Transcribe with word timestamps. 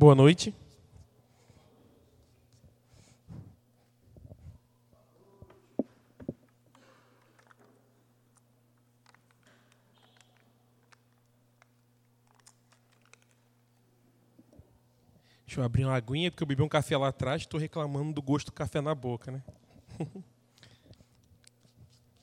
Boa 0.00 0.14
noite. 0.14 0.54
Deixa 15.44 15.60
eu 15.60 15.64
abrir 15.64 15.84
uma 15.84 15.94
aguinha, 15.94 16.30
porque 16.30 16.42
eu 16.42 16.46
bebi 16.46 16.62
um 16.62 16.68
café 16.68 16.96
lá 16.96 17.08
atrás 17.08 17.42
e 17.42 17.44
estou 17.44 17.60
reclamando 17.60 18.14
do 18.14 18.22
gosto 18.22 18.46
do 18.46 18.52
café 18.52 18.80
na 18.80 18.94
boca, 18.94 19.30
né? 19.30 19.42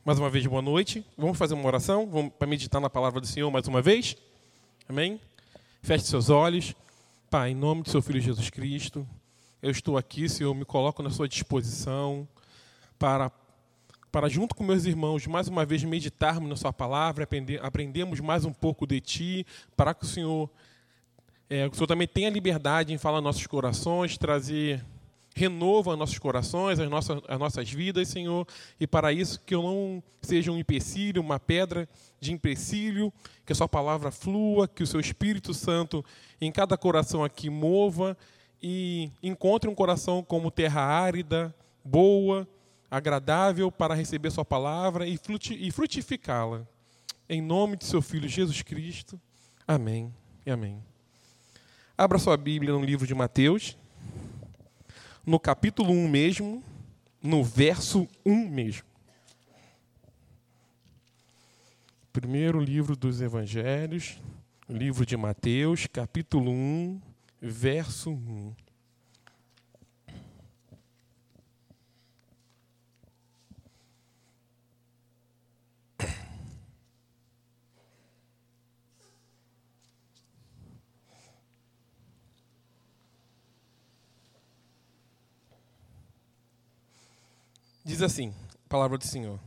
mais 0.04 0.18
uma 0.18 0.32
vez, 0.32 0.48
boa 0.48 0.64
noite. 0.64 1.05
Vamos 1.16 1.38
fazer 1.38 1.54
uma 1.54 1.68
oração? 1.68 2.09
Vamos 2.09 2.34
para 2.34 2.48
meditar 2.48 2.82
na 2.82 2.89
palavra 2.89 3.21
do 3.21 3.28
Senhor 3.28 3.52
mais 3.52 3.68
uma 3.68 3.84
vez? 3.84 4.18
Amém? 4.89 5.21
Feche 5.84 6.05
seus 6.05 6.32
olhos. 6.32 6.73
Pai, 7.30 7.52
em 7.52 7.55
nome 7.55 7.84
do 7.84 7.89
seu 7.89 8.02
Filho 8.02 8.21
Jesus 8.21 8.50
Cristo, 8.50 9.05
eu 9.61 9.70
estou 9.70 9.97
aqui, 9.97 10.29
Senhor, 10.29 10.56
me 10.56 10.64
coloco 10.64 11.04
na 11.04 11.10
sua 11.10 11.28
disposição 11.28 12.25
para, 12.97 13.29
para 14.10 14.29
junto 14.29 14.56
com 14.56 14.64
meus 14.64 14.86
irmãos, 14.86 15.28
mais 15.28 15.50
uma 15.50 15.66
vez 15.66 15.83
meditarmos 15.83 16.50
na 16.50 16.55
sua 16.55 16.71
palavra, 16.71 17.25
aprender, 17.25 17.61
aprendemos 17.61 18.21
mais 18.21 18.46
um 18.46 18.54
pouco 18.54 18.88
de 18.88 19.02
Ti, 19.02 19.46
para 19.75 19.93
que 19.93 20.05
o 20.05 20.07
Senhor, 20.07 20.50
é, 21.50 21.68
o 21.68 21.74
Senhor 21.74 21.88
também 21.88 22.07
tenha 22.07 22.29
liberdade 22.29 22.93
em 22.93 22.97
falar 22.97 23.19
nossos 23.19 23.46
corações, 23.46 24.18
trazer 24.18 24.82
renova 25.37 25.96
nossos 25.96 26.18
corações, 26.18 26.79
as 26.79 26.89
nossas, 26.89 27.21
as 27.27 27.39
nossas 27.39 27.71
vidas, 27.71 28.07
Senhor, 28.07 28.47
e 28.79 28.87
para 28.87 29.14
isso 29.14 29.39
que 29.46 29.54
eu 29.54 29.61
não 29.61 30.04
seja 30.19 30.51
um 30.51 30.57
empecilho, 30.57 31.21
uma 31.21 31.39
pedra 31.39 31.87
de 32.19 32.33
empecilho, 32.33 33.13
que 33.45 33.53
a 33.53 33.55
Sua 33.55 33.69
palavra 33.69 34.09
flua, 34.09 34.67
que 34.67 34.81
o 34.81 34.88
Seu 34.88 35.00
Espírito 35.00 35.53
Santo 35.53 36.03
em 36.41 36.52
cada 36.52 36.75
coração 36.75 37.23
aqui 37.23 37.52
mova 37.52 38.17
e 38.61 39.11
encontre 39.22 39.69
um 39.69 39.75
coração 39.75 40.23
como 40.23 40.50
terra 40.50 40.81
árida, 40.81 41.53
boa, 41.85 42.47
agradável 42.89 43.72
para 43.72 43.94
receber 43.94 44.31
Sua 44.31 44.44
palavra 44.44 45.05
e 45.05 45.72
frutificá-la. 45.72 46.66
Em 47.29 47.41
nome 47.44 47.77
de 47.77 47.85
Seu 47.85 48.01
Filho 48.01 48.27
Jesus 48.27 48.63
Cristo. 48.63 49.22
Amém 49.67 50.11
e 50.45 50.49
amém. 50.49 50.81
Abra 51.95 52.17
sua 52.17 52.38
Bíblia 52.38 52.73
no 52.73 52.83
livro 52.83 53.05
de 53.05 53.13
Mateus 53.13 53.77
no 55.28 55.42
capítulo 55.42 55.92
1 55.92 56.08
mesmo, 56.08 56.64
no 57.22 57.44
verso 57.44 58.08
1 58.25 58.50
mesmo. 58.50 58.88
Primeiro 62.14 62.61
livro 62.61 62.95
dos 62.95 63.19
Evangelhos, 63.19 64.17
livro 64.69 65.06
de 65.06 65.17
Mateus, 65.17 65.86
capítulo 65.86 66.50
1, 66.50 67.02
verso 67.42 68.11
1. 68.11 68.56
Diz 87.88 88.02
assim, 88.02 88.33
palavra 88.67 88.97
do 88.97 89.05
Senhor. 89.05 89.39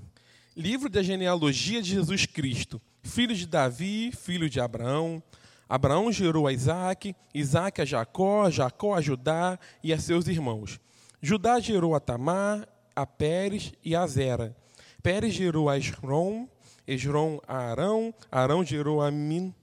Livro 0.57 0.89
da 0.89 1.03
genealogia 1.03 1.83
de 1.83 1.91
Jesus 1.91 2.25
Cristo, 2.25 2.81
filho 3.03 3.35
de 3.35 3.47
Davi, 3.47 4.13
filho 4.13 4.49
de 4.49 4.59
Abraão. 4.59 5.23
Abraão 5.69 6.11
gerou 6.11 6.47
a 6.47 6.53
Isaac, 6.55 7.15
Isaac 7.35 7.83
a 7.83 7.85
Jacó, 7.85 8.49
Jacó 8.49 8.95
a 8.95 9.03
Judá 9.03 9.59
e 9.85 9.93
a 9.93 9.99
seus 10.01 10.27
irmãos. 10.27 10.81
Judá 11.21 11.61
gerou 11.61 11.95
a 11.95 12.01
Tamar, 12.01 12.67
a 12.97 13.05
Pérez 13.05 13.75
e 13.85 13.95
a 13.95 14.07
Zera. 14.07 14.57
Pérez 15.03 15.35
gerou 15.35 15.69
a 15.69 15.77
Esrom, 15.77 16.49
Esrom 16.89 17.41
a 17.47 17.59
Arão, 17.59 18.15
Arão 18.33 18.65
gerou 18.65 19.03
a, 19.03 19.11
Min, 19.11 19.55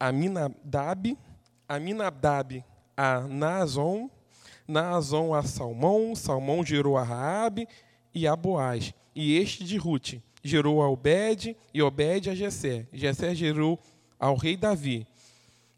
a 0.00 0.10
Minadab, 0.10 1.16
a 1.68 1.78
Minadab 1.78 2.64
a 2.96 3.20
Nazon, 3.20 4.10
Naazon 4.66 5.34
a 5.34 5.42
Salmão, 5.42 6.14
Salmão 6.14 6.64
gerou 6.64 6.96
a 6.96 7.02
Raabe 7.02 7.68
e 8.14 8.26
a 8.26 8.34
Boaz, 8.34 8.92
e 9.14 9.36
este 9.36 9.64
de 9.64 9.76
Ruth 9.76 10.14
gerou 10.42 10.80
a 10.82 10.88
Obed, 10.88 11.56
e 11.74 11.82
Obed 11.82 12.30
a 12.30 12.34
Jessé. 12.34 12.86
Jessé 12.92 13.34
gerou 13.34 13.78
ao 14.18 14.36
rei 14.36 14.56
Davi. 14.56 15.06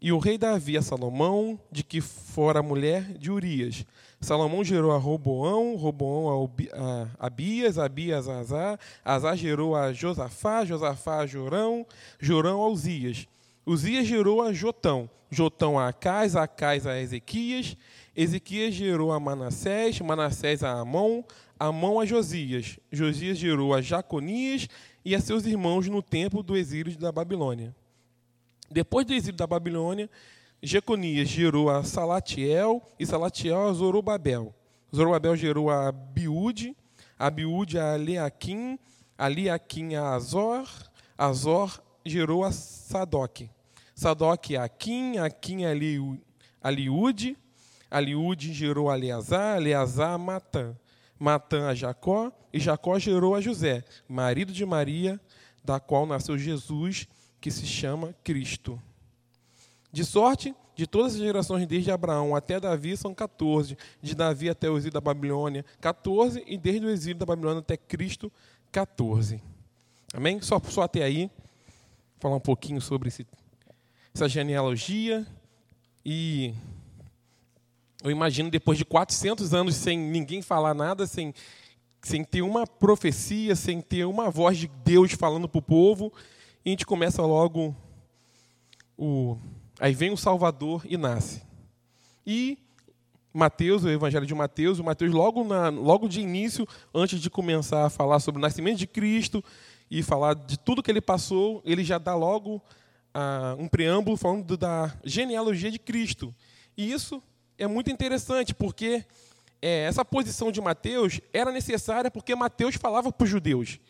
E 0.01 0.13
o 0.13 0.19
rei 0.19 0.39
Davi 0.39 0.77
a 0.77 0.83
Salomão, 0.83 1.59
de 1.73 1.83
que 1.83 2.01
fora 2.01 2.63
mulher 2.63 3.03
de 3.15 3.31
Urias. 3.31 3.85
Salomão 4.21 4.63
gerou 4.63 4.93
a 4.93 4.99
Roboão, 4.99 5.75
Roboão 5.77 6.51
a 6.73 7.27
Abias, 7.27 7.79
Abias 7.79 8.29
a 8.29 8.39
Azá, 8.39 8.79
Azá 9.05 9.35
gerou 9.35 9.75
a 9.75 9.93
Josafá, 9.93 10.65
Josafá 10.65 11.19
a 11.19 11.27
Jorão, 11.27 11.87
Jorão 12.21 12.63
a 12.63 12.69
Uzias. 12.69 13.27
Uzias 13.67 14.07
gerou 14.07 14.43
a 14.43 14.53
Jotão, 14.53 15.11
Jotão 15.31 15.79
a 15.79 15.89
Acais, 15.89 16.37
Acais 16.37 16.87
a 16.87 17.01
Ezequias, 17.01 17.77
Ezequias 18.21 18.75
gerou 18.75 19.13
a 19.13 19.21
Manassés, 19.21 20.01
Manassés 20.01 20.65
a 20.65 20.73
Amon, 20.73 21.23
Amon 21.57 22.01
a 22.01 22.05
Josias. 22.05 22.77
Josias 22.91 23.39
gerou 23.39 23.73
a 23.73 23.81
Jaconias 23.81 24.69
e 25.05 25.15
a 25.15 25.21
seus 25.21 25.47
irmãos 25.47 25.87
no 25.87 26.03
tempo 26.03 26.43
do 26.43 26.57
exílio 26.57 26.99
da 26.99 27.13
Babilônia. 27.13 27.73
Depois 28.69 29.07
do 29.07 29.15
exílio 29.15 29.37
da 29.37 29.47
Babilônia, 29.47 30.11
Jeconias 30.61 31.29
gerou 31.29 31.71
a 31.71 31.85
Salatiel 31.85 32.83
e 32.99 33.07
Salatiel 33.07 33.69
a 33.69 33.73
Zorobabel. 33.73 34.53
Zorobabel 34.93 35.37
gerou 35.37 35.71
a 35.71 35.93
Biúde, 35.93 36.77
a 37.17 37.31
Biúde 37.31 37.79
a 37.79 37.95
Leaquim, 37.95 38.81
a 39.17 39.29
a 39.29 40.15
Azor, 40.17 40.69
Azor 41.17 41.81
gerou 42.05 42.43
a 42.43 42.51
Sadoc. 42.51 43.49
Sadoc 43.95 44.57
a 44.57 44.65
Aquim, 44.65 45.19
Aquim 45.19 45.67
a 45.67 46.71
Liúde, 46.73 47.39
Aliúde 47.91 48.53
gerou 48.53 48.91
a 48.91 48.97
Eleazar, 48.97 49.57
Eleazar 49.57 50.13
a 50.13 50.19
Matã, 50.19 50.77
Matã 51.19 51.69
a 51.69 51.75
Jacó, 51.75 52.33
e 52.53 52.61
Jacó 52.61 52.99
gerou 52.99 53.35
a 53.35 53.41
José, 53.41 53.85
marido 54.09 54.53
de 54.53 54.65
Maria, 54.65 55.21
da 55.65 55.81
qual 55.81 56.07
nasceu 56.07 56.39
Jesus, 56.39 57.07
que 57.41 57.51
se 57.51 57.67
chama 57.67 58.15
Cristo. 58.25 58.81
De 59.93 60.05
sorte, 60.05 60.55
de 60.75 60.87
todas 60.87 61.15
as 61.15 61.19
gerações 61.19 61.67
desde 61.67 61.91
Abraão 61.91 62.37
até 62.37 62.61
Davi 62.61 62.97
são 62.97 63.15
14, 63.15 63.77
de 64.01 64.15
Davi 64.15 64.49
até 64.49 64.71
o 64.71 64.77
exílio 64.77 64.95
da 64.95 65.01
Babilônia, 65.01 65.65
14, 65.81 66.45
e 66.47 66.57
desde 66.57 66.87
o 66.87 66.91
exílio 66.91 67.19
da 67.19 67.27
Babilônia 67.27 67.61
até 67.61 67.77
Cristo, 67.77 68.31
14. 68.71 69.43
Amém? 70.15 70.41
Só, 70.41 70.61
só 70.61 70.83
até 70.83 71.03
aí, 71.03 71.31
falar 72.19 72.37
um 72.37 72.41
pouquinho 72.41 72.81
sobre 72.81 73.09
esse, 73.09 73.27
essa 74.15 74.29
genealogia 74.29 75.27
e 76.05 76.55
eu 78.03 78.11
imagino 78.11 78.51
depois 78.51 78.79
de 78.79 78.85
400 78.85 79.53
anos 79.53 79.75
sem 79.75 79.99
ninguém 79.99 80.41
falar 80.41 80.75
nada, 80.75 81.07
sem, 81.07 81.35
sem 82.01 82.23
ter 82.25 82.43
uma 82.43 82.67
profecia, 82.67 83.57
sem 83.57 83.81
ter 83.81 84.05
uma 84.05 84.31
voz 84.31 84.57
de 84.57 84.69
Deus 84.85 85.13
falando 85.13 85.49
para 85.49 85.59
o 85.59 85.63
povo, 85.63 86.13
e 86.65 86.69
a 86.69 86.71
gente 86.71 86.87
começa 86.87 87.23
logo 87.23 87.75
o 88.97 89.37
aí 89.81 89.95
vem 89.95 90.11
o 90.11 90.17
Salvador 90.17 90.83
e 90.85 90.97
nasce. 90.97 91.43
E 92.27 92.59
Mateus, 93.33 93.85
o 93.85 93.89
Evangelho 93.89 94.27
de 94.27 94.35
Mateus, 94.35 94.79
o 94.79 94.85
Mateus 94.85 95.13
logo 95.13 95.45
na, 95.45 95.69
logo 95.69 96.09
de 96.09 96.21
início, 96.21 96.67
antes 96.93 97.21
de 97.21 97.31
começar 97.31 97.87
a 97.87 97.91
falar 97.91 98.19
sobre 98.21 98.41
o 98.41 98.43
nascimento 98.43 98.79
de 98.79 98.87
Cristo 98.87 99.43
e 99.91 100.03
falar 100.03 100.35
de 100.35 100.59
tudo 100.59 100.83
que 100.83 100.91
ele 100.91 101.01
passou, 101.01 101.63
ele 101.65 101.85
já 101.85 101.99
dá 101.99 102.15
logo 102.15 102.61
ah, 103.15 103.55
um 103.59 103.69
preâmbulo 103.69 104.17
falando 104.17 104.57
da 104.57 104.93
genealogia 105.05 105.71
de 105.71 105.79
Cristo. 105.79 106.35
E 106.77 106.91
isso 106.91 107.23
é 107.59 107.67
muito 107.67 107.91
interessante, 107.91 108.55
porque 108.55 109.05
é, 109.61 109.83
essa 109.83 110.05
posição 110.05 110.53
de 110.53 110.61
Mateus 110.61 111.21
era 111.33 111.51
necessária 111.51 112.11
porque 112.11 112.35
Mateus 112.35 112.77
falava 112.77 113.13
para 113.13 113.25
os 113.25 113.31
judeus. 113.31 113.81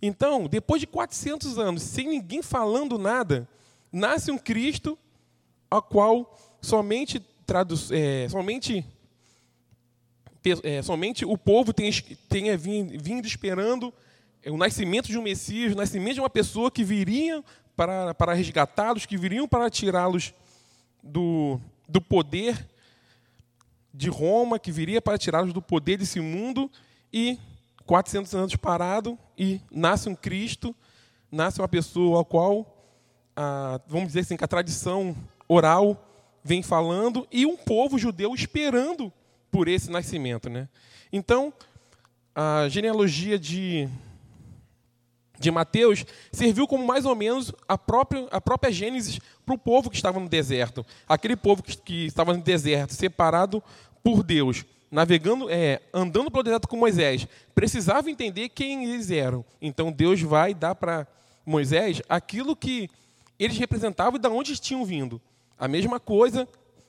Então, 0.00 0.46
depois 0.46 0.80
de 0.80 0.86
400 0.86 1.58
anos, 1.58 1.82
sem 1.82 2.08
ninguém 2.08 2.40
falando 2.40 2.98
nada, 2.98 3.46
nasce 3.92 4.30
um 4.30 4.38
Cristo 4.38 4.98
ao 5.70 5.82
qual 5.82 6.38
somente, 6.62 7.20
traduz, 7.44 7.90
é, 7.90 8.28
somente, 8.28 8.84
é, 10.62 10.80
somente 10.82 11.24
o 11.24 11.36
povo 11.36 11.72
tenha, 11.74 12.56
vindo 12.56 13.26
esperando 13.26 13.92
o 14.46 14.56
nascimento 14.56 15.08
de 15.08 15.18
um 15.18 15.22
Messias, 15.22 15.72
o 15.72 15.76
nascimento 15.76 16.14
de 16.14 16.20
uma 16.20 16.30
pessoa 16.30 16.70
que 16.70 16.84
viria 16.84 17.44
para, 17.76 18.14
para 18.14 18.32
resgatá-los, 18.32 19.04
que 19.04 19.18
viriam 19.18 19.46
para 19.46 19.68
tirá-los 19.68 20.32
do, 21.02 21.60
do 21.88 22.00
poder 22.00 22.66
de 23.92 24.08
Roma 24.08 24.58
que 24.58 24.70
viria 24.70 25.00
para 25.00 25.18
tirá-los 25.18 25.52
do 25.52 25.62
poder 25.62 25.96
desse 25.96 26.20
mundo 26.20 26.70
e 27.12 27.38
400 27.86 28.34
anos 28.34 28.56
parado 28.56 29.18
e 29.36 29.60
nasce 29.70 30.08
um 30.08 30.14
Cristo, 30.14 30.74
nasce 31.30 31.60
uma 31.60 31.68
pessoa 31.68 32.18
ao 32.18 32.24
qual, 32.24 32.84
ah, 33.34 33.80
vamos 33.86 34.08
dizer 34.08 34.20
assim, 34.20 34.36
que 34.36 34.44
a 34.44 34.48
tradição 34.48 35.16
oral 35.48 36.04
vem 36.44 36.62
falando 36.62 37.26
e 37.32 37.46
um 37.46 37.56
povo 37.56 37.98
judeu 37.98 38.34
esperando 38.34 39.12
por 39.50 39.68
esse 39.68 39.90
nascimento. 39.90 40.48
Né? 40.50 40.68
Então, 41.12 41.52
a 42.34 42.68
genealogia 42.68 43.38
de, 43.38 43.88
de 45.38 45.50
Mateus 45.50 46.04
serviu 46.32 46.66
como 46.66 46.86
mais 46.86 47.04
ou 47.04 47.14
menos 47.14 47.52
a 47.66 47.78
própria, 47.78 48.26
a 48.30 48.40
própria 48.40 48.72
Gênesis 48.72 49.18
para 49.44 49.54
o 49.54 49.58
povo 49.58 49.90
que 49.90 49.96
estava 49.96 50.18
no 50.18 50.28
deserto. 50.28 50.84
Aquele 51.08 51.36
povo 51.36 51.62
que, 51.62 51.76
que 51.76 52.06
estava 52.06 52.34
no 52.34 52.42
deserto, 52.42 52.92
separado 52.92 53.62
por 54.02 54.22
Deus, 54.22 54.64
navegando, 54.90 55.48
é, 55.50 55.80
andando 55.92 56.30
pelo 56.30 56.42
deserto 56.42 56.68
com 56.68 56.76
Moisés, 56.76 57.26
precisava 57.54 58.10
entender 58.10 58.48
quem 58.48 58.84
eles 58.84 59.10
eram. 59.10 59.44
Então 59.60 59.92
Deus 59.92 60.20
vai 60.20 60.54
dar 60.54 60.74
para 60.74 61.06
Moisés 61.44 62.02
aquilo 62.08 62.56
que 62.56 62.90
eles 63.38 63.56
representavam 63.56 64.16
e 64.16 64.18
de 64.18 64.28
onde 64.28 64.58
tinham 64.58 64.84
vindo. 64.84 65.20
A 65.58 65.68
mesma 65.68 66.00
coisa, 66.00 66.48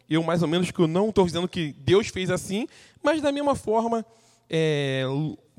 eu 0.10 0.24
mais 0.24 0.42
ou 0.42 0.48
menos 0.48 0.72
que 0.72 0.80
eu 0.80 0.88
não 0.88 1.10
estou 1.10 1.26
dizendo 1.26 1.48
que 1.48 1.74
Deus 1.80 2.08
fez 2.08 2.30
assim, 2.30 2.68
mas 3.02 3.22
da 3.22 3.32
mesma 3.32 3.56
forma, 3.56 4.06
é, 4.50 5.04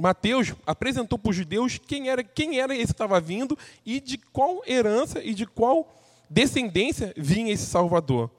Mateus 0.01 0.55
apresentou 0.67 1.19
para 1.19 1.31
os 1.31 1.37
judeus 1.37 1.79
quem 1.79 2.09
era, 2.09 2.25
quem 2.25 2.59
era 2.59 2.75
esse 2.75 2.87
que 2.87 2.93
estava 2.93 3.21
vindo 3.21 3.57
e 3.85 4.01
de 4.01 4.17
qual 4.17 4.63
herança 4.67 5.23
e 5.23 5.35
de 5.35 5.45
qual 5.45 5.95
descendência 6.29 7.13
vinha 7.17 7.53
esse 7.53 7.67
Salvador. 7.67 8.31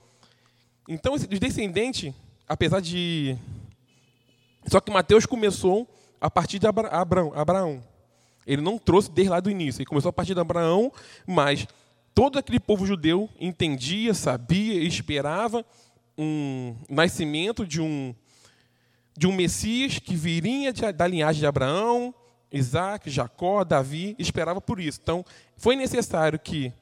Então, 0.89 1.13
os 1.13 1.25
descendentes, 1.27 2.13
apesar 2.49 2.81
de. 2.81 3.37
Só 4.65 4.79
que 4.79 4.91
Mateus 4.91 5.27
começou 5.27 5.87
a 6.19 6.31
partir 6.31 6.57
de 6.57 6.65
Abraão. 6.65 7.31
Abraão. 7.35 7.83
Ele 8.47 8.61
não 8.63 8.79
trouxe 8.79 9.11
desde 9.11 9.29
lá 9.29 9.39
do 9.39 9.51
início. 9.51 9.81
Ele 9.81 9.85
começou 9.85 10.09
a 10.09 10.13
partir 10.13 10.33
de 10.33 10.39
Abraão, 10.39 10.91
mas 11.27 11.67
todo 12.15 12.39
aquele 12.39 12.59
povo 12.59 12.87
judeu 12.87 13.29
entendia, 13.39 14.15
sabia, 14.15 14.81
esperava 14.81 15.63
um 16.17 16.75
nascimento 16.89 17.67
de 17.67 17.79
um 17.79 18.15
de 19.17 19.27
um 19.27 19.33
Messias 19.33 19.99
que 19.99 20.15
viria 20.15 20.73
da 20.93 21.07
linhagem 21.07 21.41
de 21.41 21.45
Abraão, 21.45 22.13
Isaac, 22.51 23.09
Jacó, 23.09 23.63
Davi, 23.63 24.15
esperava 24.19 24.59
por 24.59 24.79
isso. 24.79 24.99
Então, 25.01 25.25
foi 25.55 25.75
necessário 25.75 26.39
que 26.39 26.73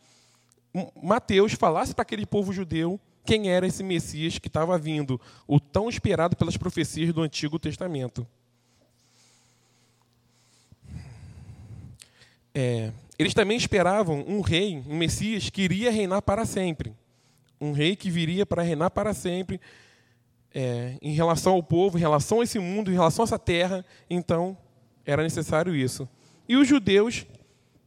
Mateus 1.01 1.53
falasse 1.53 1.93
para 1.93 2.03
aquele 2.03 2.25
povo 2.25 2.51
judeu 2.53 2.99
quem 3.25 3.49
era 3.49 3.67
esse 3.67 3.83
Messias 3.83 4.39
que 4.39 4.47
estava 4.47 4.77
vindo, 4.77 5.19
o 5.47 5.59
tão 5.59 5.87
esperado 5.89 6.35
pelas 6.35 6.57
profecias 6.57 7.13
do 7.13 7.21
Antigo 7.21 7.59
Testamento. 7.59 8.25
É, 12.53 12.91
eles 13.19 13.33
também 13.33 13.57
esperavam 13.57 14.23
um 14.27 14.41
rei, 14.41 14.83
um 14.87 14.97
Messias 14.97 15.49
que 15.49 15.61
iria 15.61 15.91
reinar 15.91 16.21
para 16.21 16.45
sempre. 16.45 16.93
Um 17.61 17.71
rei 17.71 17.95
que 17.95 18.09
viria 18.09 18.45
para 18.45 18.63
reinar 18.63 18.89
para 18.89 19.13
sempre 19.13 19.59
é, 20.53 20.97
em 21.01 21.13
relação 21.13 21.53
ao 21.53 21.63
povo, 21.63 21.97
em 21.97 22.01
relação 22.01 22.41
a 22.41 22.43
esse 22.43 22.59
mundo, 22.59 22.91
em 22.91 22.95
relação 22.95 23.23
a 23.23 23.27
essa 23.27 23.39
terra. 23.39 23.85
Então, 24.09 24.57
era 25.05 25.23
necessário 25.23 25.75
isso. 25.75 26.07
E 26.47 26.55
os 26.55 26.67
judeus 26.67 27.25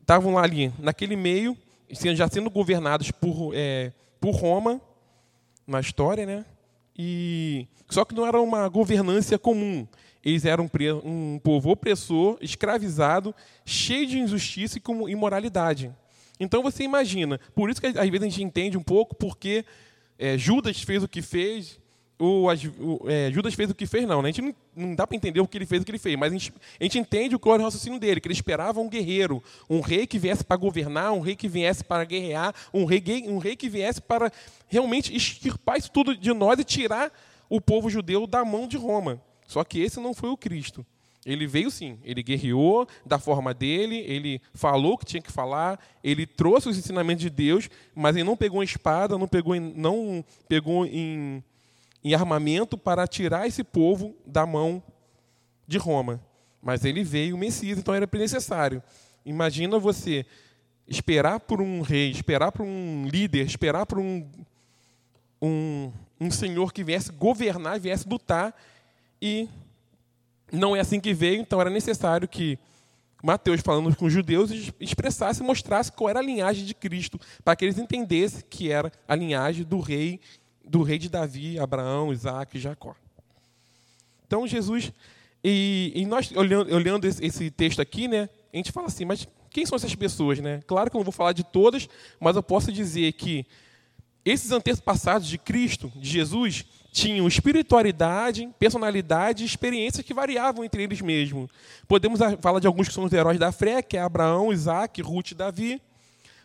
estavam 0.01 0.39
ali, 0.39 0.73
naquele 0.79 1.17
meio, 1.17 1.57
já 2.15 2.29
sendo 2.29 2.51
governados 2.51 3.11
por, 3.11 3.53
é, 3.55 3.93
por 4.21 4.33
Roma, 4.33 4.81
na 5.67 5.81
história, 5.81 6.27
né? 6.27 6.45
E, 6.97 7.67
só 7.89 8.05
que 8.05 8.15
não 8.15 8.27
era 8.27 8.41
uma 8.41 8.69
governância 8.69 9.39
comum. 9.39 9.87
Eles 10.25 10.45
eram 10.45 10.71
um 11.05 11.39
povo 11.39 11.71
opressor, 11.71 12.39
escravizado, 12.41 13.35
cheio 13.65 14.07
de 14.07 14.19
injustiça 14.19 14.79
e 14.79 15.11
imoralidade. 15.11 15.93
Então 16.39 16.63
você 16.63 16.85
imagina, 16.85 17.41
por 17.55 17.71
isso 17.71 17.81
que 17.81 17.87
às 17.87 17.95
vezes 17.95 18.23
a 18.23 18.29
gente 18.29 18.43
entende 18.43 18.77
um 18.77 18.83
pouco 18.83 19.15
porque 19.15 19.65
é, 20.19 20.39
Judas 20.39 20.81
fez 20.83 21.03
o 21.03 21.09
que 21.09 21.23
fez, 21.23 21.81
ou, 22.23 22.47
o, 22.47 23.11
é, 23.11 23.33
Judas 23.33 23.53
fez 23.53 23.69
o 23.69 23.75
que 23.75 23.85
fez, 23.85 24.07
não. 24.07 24.23
Né? 24.23 24.29
A 24.29 24.33
gente 24.33 24.43
não, 24.43 24.55
não 24.77 24.95
dá 24.95 25.07
para 25.07 25.17
entender 25.17 25.41
o 25.41 25.49
que 25.49 25.59
ele 25.59 25.67
fez 25.67 25.83
o 25.83 25.85
que 25.85 25.91
ele 25.91 25.99
fez, 25.99 26.17
mas 26.17 26.33
a 26.33 26.37
gente, 26.37 26.53
a 26.81 26.85
gente 26.85 26.99
entende 26.99 27.35
o 27.35 27.39
que 27.39 27.49
era 27.49 27.61
o 27.61 27.65
raciocínio 27.65 27.99
dele, 27.99 28.21
que 28.21 28.29
ele 28.29 28.35
esperava 28.35 28.81
um 28.81 28.89
guerreiro, 28.89 29.43
um 29.69 29.81
rei 29.81 30.07
que 30.07 30.21
viesse 30.21 30.45
para 30.45 30.57
governar, 30.57 31.13
um 31.13 31.21
rei 31.21 31.35
que 31.35 31.49
viesse 31.49 31.83
para 31.83 32.05
guerrear, 32.05 32.55
um 32.73 32.85
rei, 32.85 33.03
um 33.27 33.39
rei 33.39 33.57
que 33.57 33.69
viesse 33.69 34.01
para 34.01 34.31
realmente 34.69 35.15
extirpar 35.15 35.79
isso 35.79 35.91
tudo 35.91 36.17
de 36.17 36.33
nós 36.33 36.61
e 36.61 36.65
tirar 36.65 37.13
o 37.49 37.61
povo 37.61 37.91
judeu 37.91 38.25
da 38.27 38.45
mão 38.45 38.69
de 38.69 38.77
Roma. 38.77 39.21
Só 39.49 39.65
que 39.65 39.81
esse 39.81 39.99
não 39.99 40.15
foi 40.15 40.31
o 40.31 40.37
Cristo. 40.37 40.87
Ele 41.27 41.47
veio 41.47 41.71
sim, 41.71 41.99
ele 42.05 42.23
guerreou 42.23 42.87
da 43.07 43.19
forma 43.19 43.55
dele, 43.55 43.97
ele 44.09 44.41
falou 44.55 44.95
o 44.95 44.99
que 44.99 45.05
tinha 45.05 45.23
que 45.23 45.31
falar, 45.31 45.79
ele 46.03 46.27
trouxe 46.27 46.69
os 46.69 46.77
ensinamentos 46.77 47.23
de 47.23 47.31
Deus, 47.31 47.69
mas 47.95 48.17
ele 48.17 48.25
não 48.25 48.37
pegou 48.37 48.59
uma 48.59 48.65
espada, 48.65 49.17
não 49.17 49.29
pegou, 49.29 49.55
em, 49.55 49.61
não 49.61 50.25
pegou 50.49 50.85
em, 50.85 51.43
em 52.05 52.15
armamento 52.15 52.77
para 52.77 53.07
tirar 53.07 53.47
esse 53.47 53.63
povo 53.63 54.15
da 54.27 54.45
mão 54.45 54.83
de 55.67 55.79
Roma. 55.79 56.21
Mas 56.61 56.85
ele 56.85 57.03
veio 57.03 57.35
o 57.35 57.39
Messias, 57.39 57.79
então 57.79 57.95
era 57.95 58.09
necessário. 58.13 58.83
Imagina 59.25 59.79
você 59.79 60.27
esperar 60.87 61.41
por 61.41 61.61
um 61.61 61.81
rei, 61.81 62.11
esperar 62.11 62.53
por 62.53 62.65
um 62.65 63.07
líder, 63.07 63.47
esperar 63.47 63.87
por 63.87 63.99
um, 63.99 64.29
um, 65.41 65.93
um 66.21 66.31
senhor 66.31 66.73
que 66.73 66.85
viesse 66.85 67.13
governar, 67.13 67.79
viesse 67.79 68.09
lutar 68.09 68.55
e 69.21 69.49
não 70.51 70.77
é 70.77 70.81
assim 70.81 71.01
que 71.01 71.15
veio, 71.15 71.41
então 71.41 71.61
era 71.61 71.71
necessário 71.71 72.29
que 72.29 72.59
Mateus, 73.23 73.61
falando 73.61 73.95
com 73.95 74.07
os 74.07 74.13
judeus, 74.13 74.51
expressasse, 74.81 75.43
mostrasse 75.43 75.93
qual 75.93 76.11
era 76.11 76.19
a 76.19 76.23
linhagem 76.23 76.65
de 76.65 76.75
Cristo, 76.75 77.21
para 77.45 77.55
que 77.55 77.65
eles 77.65 77.79
entendessem 77.79 78.43
que 78.51 78.71
era 78.71 78.91
a 79.07 79.15
linhagem 79.15 79.65
do 79.65 79.79
rei, 79.79 80.21
do 80.73 80.83
rei 80.83 80.99
de 80.99 81.11
Davi, 81.11 81.59
Abraão, 81.59 82.11
Isaac 82.11 82.57
e 82.57 82.61
Jacó. 82.61 82.97
Então 84.27 84.47
Jesus, 84.47 84.91
e, 85.45 85.93
e 85.95 86.07
nós 86.07 86.33
olhando, 86.35 86.75
olhando 86.75 87.07
esse, 87.07 87.51
texto 87.51 87.83
aqui, 87.83 88.09
né, 88.09 88.31
a 88.51 88.57
gente 88.57 88.73
fala 88.73 88.87
assim, 88.87 89.05
mas 89.05 89.29
quem 89.51 89.67
são 89.67 89.77
essas 89.77 89.95
pessoas, 89.95 90.39
né? 90.39 90.63
Claro 90.67 90.91
que 90.91 90.97
eu 90.97 91.01
não 91.01 91.05
vou 91.05 91.13
falar 91.13 91.33
de 91.35 91.45
todas, 91.45 91.87
mas 92.19 92.37
eu 92.37 92.43
posso 92.43 92.73
dizer 92.73 93.13
que 93.13 93.45
esses 94.25 94.51
antepassados 94.51 95.29
de 95.29 95.37
Cristo, 95.37 95.93
de 95.95 96.09
Jesus, 96.09 96.65
tinham 96.91 97.29
espiritualidade, 97.29 98.49
personalidade 98.59 99.43
e 99.43 99.47
experiências 99.47 100.07
que 100.07 100.15
variavam 100.15 100.65
entre 100.65 100.83
eles 100.83 101.03
mesmos. 101.03 101.51
Podemos 101.87 102.19
falar 102.41 102.61
de 102.61 102.67
alguns 102.67 102.89
que 102.89 102.95
são 102.95 103.05
os 103.05 103.13
heróis 103.13 103.39
da 103.39 103.53
fé, 103.53 103.83
que 103.83 103.99
é 103.99 104.01
Abraão, 104.01 104.51
Isaac, 104.51 105.03
Ruth 105.03 105.33
e 105.33 105.35
Davi. 105.35 105.83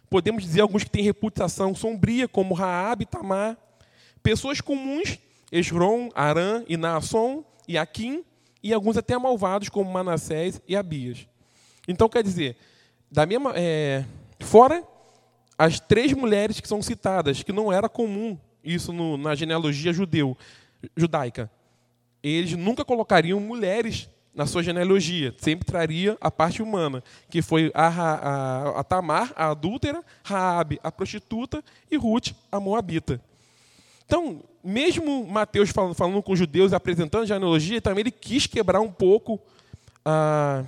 Podemos 0.10 0.44
dizer 0.44 0.60
alguns 0.60 0.84
que 0.84 0.90
têm 0.90 1.04
reputação 1.04 1.74
sombria, 1.74 2.28
como 2.28 2.54
Raab 2.54 3.04
e 3.04 3.06
Tamar. 3.06 3.58
Pessoas 4.28 4.60
comuns, 4.60 5.18
Esron, 5.50 6.10
Arã 6.14 6.62
e 6.68 6.76
Naasson 6.76 7.46
e 7.66 7.78
Aquim, 7.78 8.26
e 8.62 8.74
alguns 8.74 8.98
até 8.98 9.18
malvados, 9.18 9.70
como 9.70 9.90
Manassés 9.90 10.62
e 10.68 10.76
Abias. 10.76 11.26
Então, 11.88 12.10
quer 12.10 12.24
dizer, 12.24 12.58
da 13.10 13.26
mesma, 13.26 13.54
é, 13.56 14.04
fora 14.42 14.84
as 15.58 15.80
três 15.80 16.12
mulheres 16.12 16.60
que 16.60 16.68
são 16.68 16.82
citadas, 16.82 17.42
que 17.42 17.54
não 17.54 17.72
era 17.72 17.88
comum 17.88 18.38
isso 18.62 18.92
no, 18.92 19.16
na 19.16 19.34
genealogia 19.34 19.94
judeu, 19.94 20.38
judaica. 20.94 21.50
Eles 22.22 22.52
nunca 22.52 22.84
colocariam 22.84 23.40
mulheres 23.40 24.10
na 24.36 24.46
sua 24.46 24.62
genealogia, 24.62 25.34
sempre 25.38 25.66
traria 25.66 26.18
a 26.20 26.30
parte 26.30 26.62
humana, 26.62 27.02
que 27.30 27.42
foi 27.42 27.72
a, 27.74 27.88
a, 27.88 28.80
a 28.82 28.84
Tamar, 28.84 29.32
a 29.38 29.52
adúltera, 29.52 30.04
Raabe, 30.22 30.82
a 30.84 30.92
prostituta, 30.92 31.64
e 31.90 31.96
Ruth, 31.96 32.34
a 32.52 32.60
moabita. 32.60 33.22
Então, 34.08 34.42
mesmo 34.64 35.28
Mateus 35.28 35.70
falando, 35.70 35.94
falando 35.94 36.24
com 36.24 36.32
os 36.32 36.40
judeus, 36.40 36.72
apresentando 36.72 37.24
a 37.24 37.28
genealogia, 37.28 37.82
também 37.82 38.00
ele 38.00 38.12
quis 38.12 38.48
quebrar 38.48 38.80
um 38.80 38.90
pouco 38.90 39.38
a, 40.06 40.64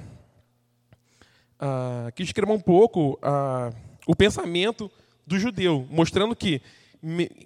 a 1.57 2.11
quis 2.13 2.33
quebrar 2.33 2.53
um 2.53 2.59
pouco 2.59 3.17
a, 3.21 3.71
o 4.05 4.13
pensamento 4.13 4.91
do 5.25 5.39
judeu, 5.39 5.87
mostrando 5.89 6.35
que 6.35 6.61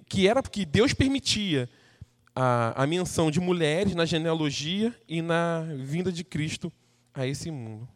que 0.08 0.26
era 0.26 0.42
porque 0.42 0.64
Deus 0.64 0.92
permitia 0.92 1.70
a, 2.34 2.82
a 2.82 2.86
menção 2.88 3.30
de 3.30 3.38
mulheres 3.38 3.94
na 3.94 4.04
genealogia 4.04 4.92
e 5.08 5.22
na 5.22 5.62
vinda 5.78 6.10
de 6.10 6.24
Cristo 6.24 6.72
a 7.14 7.24
esse 7.24 7.52
mundo. 7.52 7.88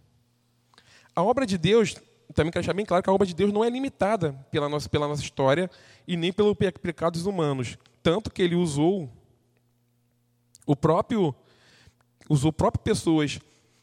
A 1.16 1.22
obra 1.24 1.44
de 1.44 1.58
Deus, 1.58 1.96
também 2.32 2.52
quero 2.52 2.62
deixar 2.62 2.74
bem 2.74 2.86
claro 2.86 3.02
que 3.02 3.10
a 3.10 3.12
obra 3.12 3.26
de 3.26 3.34
Deus 3.34 3.52
não 3.52 3.64
é 3.64 3.68
limitada 3.68 4.32
pela 4.52 4.68
nossa, 4.68 4.88
pela 4.88 5.08
nossa 5.08 5.22
história 5.22 5.68
e 6.06 6.16
nem 6.16 6.32
pelos 6.32 6.54
pecados 6.54 7.26
humanos. 7.26 7.76
Tanto 8.02 8.30
que 8.30 8.42
ele 8.42 8.54
usou 8.54 9.10
o 10.66 10.76
próprio 10.76 11.34
usou 12.28 12.52
próprias 12.52 12.82
pessoas 12.82 13.40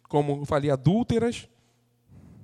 como 0.07 0.41
eu 0.41 0.45
falei 0.45 0.69
adúlteras, 0.69 1.50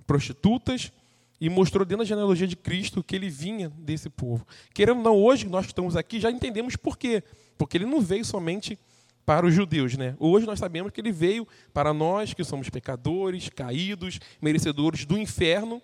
prostitutas 0.07 0.91
e 1.39 1.49
mostrou 1.49 1.85
dentro 1.85 2.03
da 2.03 2.07
genealogia 2.07 2.47
de 2.47 2.55
Cristo 2.55 3.03
que 3.03 3.15
ele 3.15 3.29
vinha 3.29 3.69
desse 3.69 4.09
povo. 4.09 4.45
Querendo 4.73 4.97
ou 4.97 5.03
não, 5.03 5.15
hoje 5.15 5.47
nós 5.47 5.67
estamos 5.67 5.95
aqui 5.95 6.19
já 6.19 6.29
entendemos 6.29 6.75
por 6.75 6.97
quê. 6.97 7.23
Porque 7.57 7.77
ele 7.77 7.85
não 7.85 8.01
veio 8.01 8.25
somente 8.25 8.77
para 9.25 9.45
os 9.45 9.53
judeus, 9.53 9.95
né? 9.95 10.15
Hoje 10.19 10.45
nós 10.45 10.59
sabemos 10.59 10.91
que 10.91 10.99
ele 10.99 11.11
veio 11.11 11.47
para 11.73 11.93
nós 11.93 12.33
que 12.33 12.43
somos 12.43 12.69
pecadores, 12.69 13.49
caídos, 13.49 14.19
merecedores 14.41 15.05
do 15.05 15.17
inferno, 15.17 15.81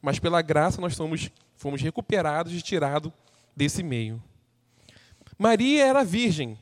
mas 0.00 0.18
pela 0.18 0.42
graça 0.42 0.80
nós 0.80 0.96
somos 0.96 1.30
fomos 1.56 1.82
recuperados 1.82 2.54
e 2.54 2.62
tirados 2.62 3.12
desse 3.54 3.82
meio. 3.82 4.22
Maria 5.40 5.86
era 5.86 6.04
virgem 6.04 6.58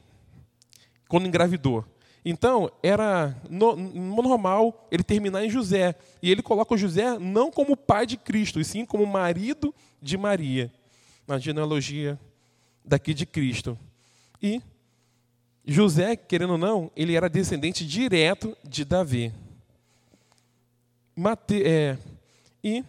quando 1.09 1.27
engravidou. 1.27 1.85
Então, 2.25 2.71
era 2.81 3.37
no, 3.51 3.75
normal 3.75 4.87
ele 4.89 5.03
terminar 5.03 5.45
em 5.45 5.51
José. 5.51 5.97
E 6.23 6.31
ele 6.31 6.43
coloca 6.43 6.77
José 6.77 7.19
não 7.19 7.51
como 7.51 7.77
pai 7.77 8.07
de 8.07 8.17
Cristo, 8.17 8.61
e 8.61 8.65
sim 8.65 8.87
como 8.87 9.05
marido 9.05 9.75
de 10.01 10.17
Maria, 10.17 10.73
na 11.27 11.41
genealogia 11.41 12.17
daqui 12.85 13.13
de 13.13 13.27
Cristo. 13.27 13.77
E 14.41 14.63
José, 15.67 16.15
querendo 16.15 16.53
ou 16.53 16.59
não, 16.59 16.89
ele 16.95 17.17
era 17.17 17.29
descendente 17.29 17.85
direto 17.85 18.57
de 18.63 18.85
Davi. 18.85 19.33
Mate, 21.17 21.65
é, 21.65 21.99
e, 22.63 22.85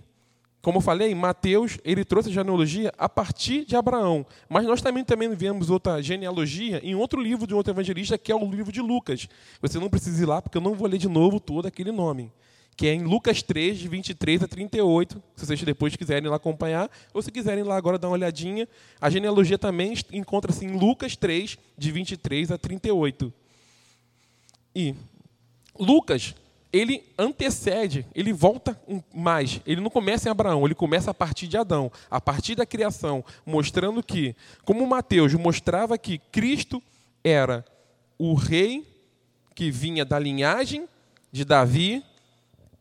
como 0.62 0.78
eu 0.78 0.82
falei, 0.82 1.16
Mateus 1.16 1.78
ele 1.84 2.04
trouxe 2.04 2.30
a 2.30 2.34
genealogia 2.34 2.92
a 2.98 3.08
partir 3.08 3.66
de 3.66 3.76
Abraão. 3.76 4.26
Mas 4.50 4.66
nós 4.66 4.82
também, 4.82 5.04
também 5.04 5.34
vemos 5.34 5.70
outra 5.70 6.02
genealogia 6.02 6.82
em 6.84 6.96
outro 6.96 7.22
livro 7.22 7.48
de 7.48 7.54
outro 7.54 7.72
evangelista, 7.72 8.18
que 8.18 8.32
é 8.32 8.36
o 8.36 8.50
livro 8.50 8.72
de 8.72 8.82
Lucas. 8.82 9.28
Você 9.62 9.80
não 9.80 9.90
precisa 9.90 10.22
ir 10.22 10.26
lá, 10.26 10.42
porque 10.42 10.58
eu 10.58 10.62
não 10.62 10.76
vou 10.76 10.88
ler 10.88 10.98
de 10.98 11.08
novo 11.08 11.40
todo 11.40 11.68
aquele 11.68 11.92
nome 11.92 12.32
que 12.80 12.88
é 12.88 12.94
em 12.94 13.04
Lucas 13.04 13.44
3, 13.44 13.78
de 13.78 13.90
23 13.90 14.44
a 14.44 14.48
38, 14.48 15.22
se 15.36 15.46
vocês 15.46 15.62
depois 15.64 15.98
quiserem 15.98 16.30
lá 16.30 16.38
acompanhar, 16.38 16.90
ou 17.14 17.22
se 17.22 17.30
quiserem 17.30 17.62
lá 17.62 17.76
agora 17.76 18.00
dar 18.00 18.08
uma 18.08 18.14
olhadinha. 18.14 18.66
A 19.02 19.10
genealogia 19.10 19.58
também 19.58 19.94
encontra-se 20.14 20.66
em 20.66 20.78
Lucas 20.78 21.18
3, 21.18 21.58
de 21.78 21.92
23 21.92 22.54
a 22.54 22.58
38. 22.58 23.34
E 24.74 24.96
Lucas, 25.78 26.34
ele 26.72 27.04
antecede, 27.18 28.06
ele 28.14 28.32
volta 28.32 28.80
mais. 29.14 29.60
Ele 29.66 29.82
não 29.82 29.90
começa 29.90 30.28
em 30.28 30.32
Abraão, 30.32 30.66
ele 30.66 30.76
começa 30.76 31.12
a 31.12 31.14
partir 31.14 31.48
de 31.48 31.58
Adão, 31.58 31.92
a 32.10 32.22
partir 32.22 32.56
da 32.56 32.66
criação, 32.66 33.24
mostrando 33.46 34.04
que, 34.04 34.36
como 34.64 34.86
Mateus 34.86 35.34
mostrava 35.34 35.98
que 35.98 36.20
Cristo 36.32 36.82
era 37.24 37.66
o 38.18 38.34
rei 38.34 38.88
que 39.56 39.72
vinha 39.72 40.06
da 40.06 40.20
linhagem 40.20 40.88
de 41.32 41.44
Davi, 41.44 42.04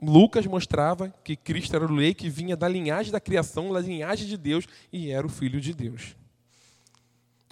Lucas 0.00 0.46
mostrava 0.46 1.12
que 1.24 1.34
Cristo 1.34 1.74
era 1.74 1.84
o 1.84 1.96
rei 1.96 2.14
que 2.14 2.28
vinha 2.28 2.56
da 2.56 2.68
linhagem 2.68 3.10
da 3.10 3.20
criação, 3.20 3.72
da 3.72 3.80
linhagem 3.80 4.26
de 4.26 4.36
Deus 4.36 4.64
e 4.92 5.10
era 5.10 5.26
o 5.26 5.30
filho 5.30 5.60
de 5.60 5.74
Deus. 5.74 6.14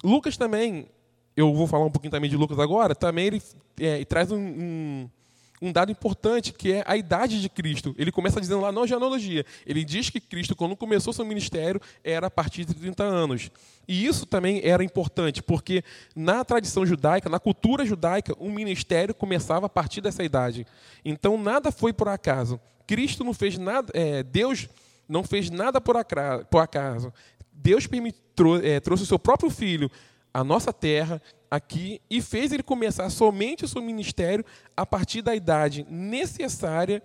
Lucas 0.04 0.36
também, 0.36 0.86
eu 1.36 1.52
vou 1.54 1.66
falar 1.66 1.86
um 1.86 1.90
pouquinho 1.90 2.12
também 2.12 2.30
de 2.30 2.36
Lucas 2.36 2.58
agora, 2.58 2.94
também 2.94 3.26
ele 3.26 3.42
é, 3.80 4.04
traz 4.04 4.30
um, 4.30 4.38
um, 4.38 5.10
um, 5.60 5.72
dado 5.72 5.90
importante 5.90 6.52
que 6.52 6.72
é 6.72 6.84
a 6.86 6.96
idade 6.96 7.40
de 7.40 7.48
Cristo. 7.48 7.94
Ele 7.98 8.12
começa 8.12 8.40
dizendo 8.40 8.60
lá, 8.60 8.72
não 8.72 8.86
genealogia, 8.86 9.44
ele 9.66 9.84
diz 9.84 10.10
que 10.10 10.20
Cristo, 10.20 10.54
quando 10.54 10.76
começou 10.76 11.12
seu 11.12 11.24
ministério, 11.24 11.80
era 12.04 12.26
a 12.26 12.30
partir 12.30 12.64
de 12.64 12.74
30 12.74 13.02
anos. 13.02 13.50
E 13.88 14.06
isso 14.06 14.26
também 14.26 14.60
era 14.64 14.82
importante, 14.82 15.42
porque 15.42 15.82
na 16.14 16.44
tradição 16.44 16.84
judaica, 16.84 17.28
na 17.28 17.38
cultura 17.38 17.86
judaica, 17.86 18.34
o 18.38 18.50
ministério 18.50 19.14
começava 19.14 19.66
a 19.66 19.70
partir 19.70 20.00
dessa 20.00 20.24
idade. 20.24 20.66
Então 21.04 21.38
nada 21.38 21.70
foi 21.70 21.92
por 21.92 22.08
acaso. 22.08 22.60
Cristo 22.86 23.24
não 23.24 23.34
fez 23.34 23.58
nada, 23.58 23.90
é, 23.94 24.22
Deus 24.22 24.68
não 25.08 25.22
fez 25.22 25.50
nada 25.50 25.80
por 25.80 25.96
acaso. 25.96 27.12
Deus 27.52 27.86
permitiu, 27.86 28.20
é, 28.62 28.80
trouxe 28.80 29.04
o 29.04 29.06
seu 29.06 29.18
próprio 29.18 29.50
filho 29.50 29.90
à 30.32 30.44
nossa 30.44 30.72
terra, 30.72 31.20
aqui, 31.50 32.00
e 32.10 32.20
fez 32.20 32.52
ele 32.52 32.62
começar 32.62 33.08
somente 33.10 33.64
o 33.64 33.68
seu 33.68 33.82
ministério 33.82 34.44
a 34.76 34.84
partir 34.84 35.22
da 35.22 35.34
idade 35.34 35.86
necessária 35.88 37.02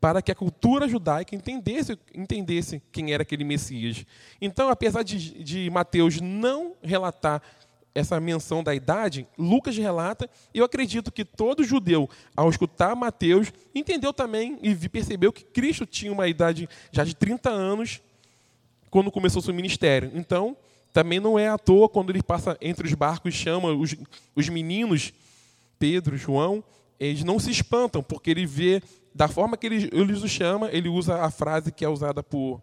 para 0.00 0.20
que 0.22 0.30
a 0.30 0.34
cultura 0.34 0.88
judaica 0.88 1.34
entendesse, 1.34 1.98
entendesse 2.14 2.82
quem 2.92 3.12
era 3.12 3.22
aquele 3.22 3.44
Messias. 3.44 4.04
Então, 4.40 4.68
apesar 4.68 5.02
de, 5.02 5.42
de 5.42 5.70
Mateus 5.70 6.20
não 6.20 6.74
relatar 6.82 7.42
essa 7.94 8.20
menção 8.20 8.62
da 8.62 8.74
idade, 8.74 9.26
Lucas 9.38 9.76
relata, 9.76 10.28
e 10.52 10.58
eu 10.58 10.64
acredito 10.64 11.10
que 11.10 11.24
todo 11.24 11.64
judeu, 11.64 12.08
ao 12.36 12.50
escutar 12.50 12.94
Mateus, 12.94 13.50
entendeu 13.74 14.12
também 14.12 14.58
e 14.62 14.74
percebeu 14.88 15.32
que 15.32 15.44
Cristo 15.44 15.86
tinha 15.86 16.12
uma 16.12 16.28
idade 16.28 16.68
já 16.92 17.04
de 17.04 17.16
30 17.16 17.48
anos 17.48 18.02
quando 18.90 19.10
começou 19.10 19.40
seu 19.40 19.54
ministério. 19.54 20.10
Então, 20.14 20.56
também 20.96 21.20
não 21.20 21.38
é 21.38 21.46
à 21.46 21.58
toa 21.58 21.90
quando 21.90 22.08
ele 22.08 22.22
passa 22.22 22.56
entre 22.58 22.86
os 22.86 22.94
barcos 22.94 23.34
e 23.34 23.36
chama 23.36 23.70
os, 23.70 23.94
os 24.34 24.48
meninos, 24.48 25.12
Pedro, 25.78 26.16
João, 26.16 26.64
eles 26.98 27.22
não 27.22 27.38
se 27.38 27.50
espantam, 27.50 28.02
porque 28.02 28.30
ele 28.30 28.46
vê 28.46 28.82
da 29.14 29.28
forma 29.28 29.58
que 29.58 29.66
ele, 29.66 29.90
ele 29.92 30.14
os 30.14 30.30
chama, 30.30 30.70
ele 30.72 30.88
usa 30.88 31.20
a 31.20 31.30
frase 31.30 31.70
que 31.70 31.84
é 31.84 31.88
usada 31.88 32.22
por 32.22 32.62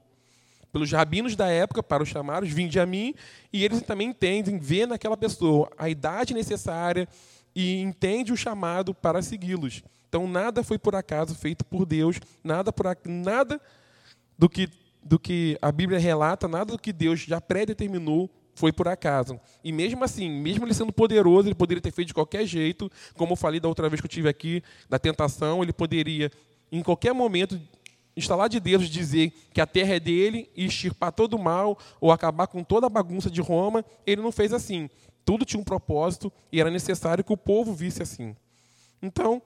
pelos 0.72 0.92
rabinos 0.92 1.36
da 1.36 1.48
época 1.48 1.84
para 1.84 2.02
os 2.02 2.10
chamados, 2.10 2.50
vinde 2.50 2.80
a 2.80 2.88
mim, 2.88 3.14
e 3.54 3.64
eles 3.64 3.84
também 3.84 4.10
entendem, 4.10 4.58
vê 4.58 4.88
naquela 4.88 5.16
pessoa 5.16 5.72
a 5.78 5.88
idade 5.88 6.34
necessária 6.34 7.08
e 7.56 7.84
entende 7.84 8.34
o 8.34 8.36
chamado 8.36 8.96
para 8.96 9.22
segui-los. 9.22 9.84
Então 10.10 10.28
nada 10.28 10.64
foi 10.64 10.80
por 10.80 10.96
acaso 10.96 11.36
feito 11.36 11.64
por 11.64 11.86
Deus, 11.86 12.20
nada 12.44 12.74
por 12.74 12.98
nada 13.06 13.62
do 14.40 14.50
que 14.50 14.68
do 15.04 15.20
que 15.20 15.58
a 15.62 15.72
Bíblia 15.72 16.00
relata, 16.00 16.48
nada 16.48 16.72
do 16.74 16.80
que 16.80 16.94
Deus 16.94 17.20
já 17.22 17.42
predeterminou 17.42 18.30
foi 18.56 18.72
por 18.72 18.88
acaso. 18.88 19.40
E 19.64 19.72
mesmo 19.72 20.04
assim, 20.04 20.30
mesmo 20.30 20.66
ele 20.66 20.74
sendo 20.74 20.94
poderoso, 20.94 21.48
ele 21.48 21.56
poderia 21.56 21.82
ter 21.82 21.92
feito 21.92 22.10
de 22.10 22.14
qualquer 22.14 22.46
jeito, 22.46 22.90
como 23.16 23.34
eu 23.34 23.36
falei 23.36 23.60
da 23.60 23.68
outra 23.68 23.90
vez 23.90 24.00
que 24.00 24.06
eu 24.06 24.10
tive 24.10 24.30
aqui, 24.30 24.64
da 24.90 25.00
tentação, 25.00 25.64
ele 25.64 25.74
poderia, 25.74 26.32
em 26.72 26.84
qualquer 26.84 27.14
momento, 27.14 27.60
instalar 28.16 28.48
de 28.48 28.60
Deus, 28.60 28.88
dizer 28.88 29.34
que 29.54 29.60
a 29.60 29.66
terra 29.66 29.96
é 29.96 30.00
dele 30.00 30.50
e 30.56 30.66
extirpar 30.66 31.12
todo 31.12 31.34
o 31.34 31.44
mal, 31.44 31.78
ou 32.00 32.12
acabar 32.12 32.48
com 32.48 32.64
toda 32.64 32.88
a 32.88 32.90
bagunça 32.90 33.30
de 33.30 33.42
Roma. 33.42 33.84
Ele 34.06 34.22
não 34.22 34.32
fez 34.32 34.54
assim. 34.54 34.90
Tudo 35.26 35.46
tinha 35.46 35.60
um 35.60 35.64
propósito 35.64 36.32
e 36.52 36.60
era 36.60 36.70
necessário 36.70 37.24
que 37.24 37.34
o 37.34 37.38
povo 37.38 37.74
visse 37.74 38.04
assim. 38.04 38.36
Então, 39.02 39.42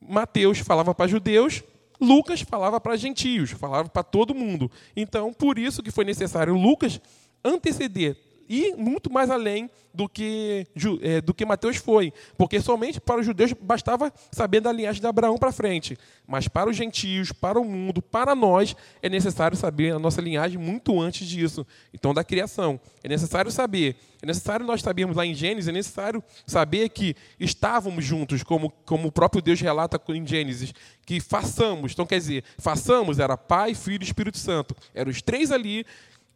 Mateus 0.00 0.58
falava 0.58 0.94
para 0.94 1.06
judeus, 1.06 1.62
Lucas 2.02 2.40
falava 2.42 2.80
para 2.80 2.96
gentios, 2.96 3.52
falava 3.52 3.88
para 3.88 4.02
todo 4.02 4.34
mundo. 4.34 4.70
Então, 4.96 5.32
por 5.32 5.58
isso 5.58 5.82
que 5.82 5.90
foi 5.92 6.04
necessário 6.04 6.54
Lucas 6.54 7.00
anteceder 7.44 8.16
e 8.52 8.74
muito 8.76 9.10
mais 9.10 9.30
além 9.30 9.70
do 9.94 10.06
que, 10.06 10.66
é, 11.00 11.22
do 11.22 11.32
que 11.32 11.42
Mateus 11.46 11.78
foi, 11.78 12.12
porque 12.36 12.60
somente 12.60 13.00
para 13.00 13.18
os 13.18 13.24
judeus 13.24 13.54
bastava 13.54 14.12
saber 14.30 14.60
da 14.60 14.70
linhagem 14.70 15.00
de 15.00 15.06
Abraão 15.06 15.38
para 15.38 15.50
frente, 15.50 15.96
mas 16.26 16.48
para 16.48 16.68
os 16.68 16.76
gentios, 16.76 17.32
para 17.32 17.58
o 17.58 17.64
mundo, 17.64 18.02
para 18.02 18.34
nós, 18.34 18.76
é 19.00 19.08
necessário 19.08 19.56
saber 19.56 19.94
a 19.94 19.98
nossa 19.98 20.20
linhagem 20.20 20.58
muito 20.58 21.00
antes 21.00 21.26
disso, 21.26 21.66
então 21.94 22.12
da 22.12 22.22
criação. 22.22 22.78
É 23.02 23.08
necessário 23.08 23.50
saber, 23.50 23.96
é 24.22 24.26
necessário 24.26 24.66
nós 24.66 24.82
sabermos 24.82 25.16
lá 25.16 25.24
em 25.24 25.34
Gênesis, 25.34 25.68
é 25.68 25.72
necessário 25.72 26.22
saber 26.46 26.90
que 26.90 27.16
estávamos 27.40 28.04
juntos, 28.04 28.42
como, 28.42 28.70
como 28.84 29.08
o 29.08 29.12
próprio 29.12 29.40
Deus 29.40 29.58
relata 29.62 29.98
em 30.10 30.26
Gênesis, 30.26 30.74
que 31.06 31.20
façamos, 31.20 31.92
então 31.92 32.04
quer 32.04 32.18
dizer, 32.18 32.44
façamos 32.58 33.18
era 33.18 33.36
Pai, 33.36 33.74
Filho 33.74 34.02
e 34.02 34.06
Espírito 34.06 34.36
Santo, 34.36 34.76
eram 34.94 35.10
os 35.10 35.22
três 35.22 35.50
ali 35.50 35.86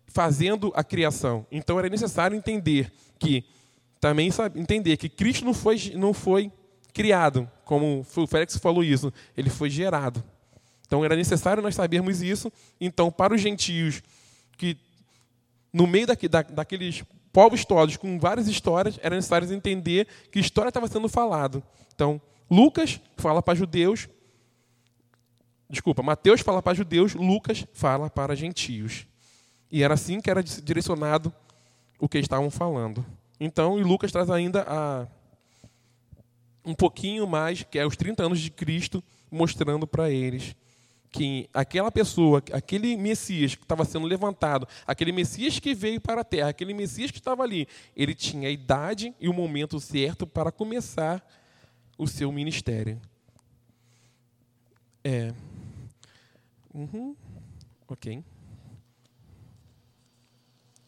fazendo 0.06 0.72
a 0.74 0.82
criação. 0.82 1.46
Então 1.50 1.78
era 1.78 1.88
necessário 1.88 2.36
entender 2.36 2.92
que 3.18 3.44
também 4.00 4.30
sabe, 4.30 4.60
entender 4.60 4.96
que 4.96 5.08
Cristo 5.08 5.44
não 5.44 5.54
foi 5.54 5.92
não 5.94 6.12
foi 6.14 6.50
criado, 6.92 7.50
como 7.64 8.06
o 8.16 8.26
Félix 8.26 8.56
falou 8.56 8.82
isso, 8.82 9.12
ele 9.36 9.50
foi 9.50 9.68
gerado. 9.68 10.24
Então 10.86 11.04
era 11.04 11.16
necessário 11.16 11.62
nós 11.62 11.74
sabermos 11.74 12.22
isso. 12.22 12.50
Então 12.80 13.10
para 13.10 13.34
os 13.34 13.40
gentios 13.40 14.02
que 14.56 14.76
no 15.72 15.86
meio 15.86 16.06
daqui, 16.06 16.28
da, 16.28 16.42
daqueles 16.42 17.04
povos 17.32 17.64
todos 17.64 17.98
com 17.98 18.18
várias 18.18 18.48
histórias, 18.48 18.98
era 19.02 19.14
necessário 19.14 19.52
entender 19.52 20.06
que 20.32 20.38
história 20.38 20.68
estava 20.68 20.88
sendo 20.88 21.08
falado. 21.08 21.62
Então 21.94 22.20
Lucas 22.50 23.00
fala 23.16 23.42
para 23.42 23.54
judeus, 23.54 24.08
desculpa, 25.68 26.02
Mateus 26.02 26.40
fala 26.40 26.62
para 26.62 26.74
judeus, 26.74 27.14
Lucas 27.14 27.66
fala 27.74 28.08
para 28.08 28.34
gentios. 28.34 29.06
E 29.70 29.82
era 29.82 29.94
assim 29.94 30.20
que 30.20 30.30
era 30.30 30.42
direcionado 30.42 31.32
o 31.98 32.08
que 32.08 32.18
estavam 32.18 32.50
falando. 32.50 33.04
Então, 33.38 33.78
e 33.78 33.82
Lucas 33.82 34.12
traz 34.12 34.30
ainda 34.30 34.64
a, 34.66 35.06
um 36.64 36.74
pouquinho 36.74 37.26
mais, 37.26 37.62
que 37.62 37.78
é 37.78 37.86
os 37.86 37.96
30 37.96 38.22
anos 38.24 38.40
de 38.40 38.50
Cristo, 38.50 39.02
mostrando 39.30 39.86
para 39.86 40.10
eles 40.10 40.54
que 41.16 41.48
aquela 41.54 41.90
pessoa, 41.90 42.42
aquele 42.52 42.94
Messias 42.94 43.54
que 43.54 43.62
estava 43.62 43.86
sendo 43.86 44.06
levantado, 44.06 44.68
aquele 44.86 45.12
Messias 45.12 45.58
que 45.58 45.74
veio 45.74 45.98
para 45.98 46.20
a 46.20 46.24
terra, 46.24 46.50
aquele 46.50 46.74
Messias 46.74 47.10
que 47.10 47.18
estava 47.18 47.42
ali, 47.42 47.66
ele 47.96 48.14
tinha 48.14 48.48
a 48.48 48.52
idade 48.52 49.14
e 49.18 49.26
o 49.28 49.32
momento 49.32 49.80
certo 49.80 50.26
para 50.26 50.52
começar 50.52 51.26
o 51.96 52.06
seu 52.06 52.30
ministério. 52.30 53.00
É. 55.02 55.32
Uhum. 56.74 57.16
Ok. 57.88 58.22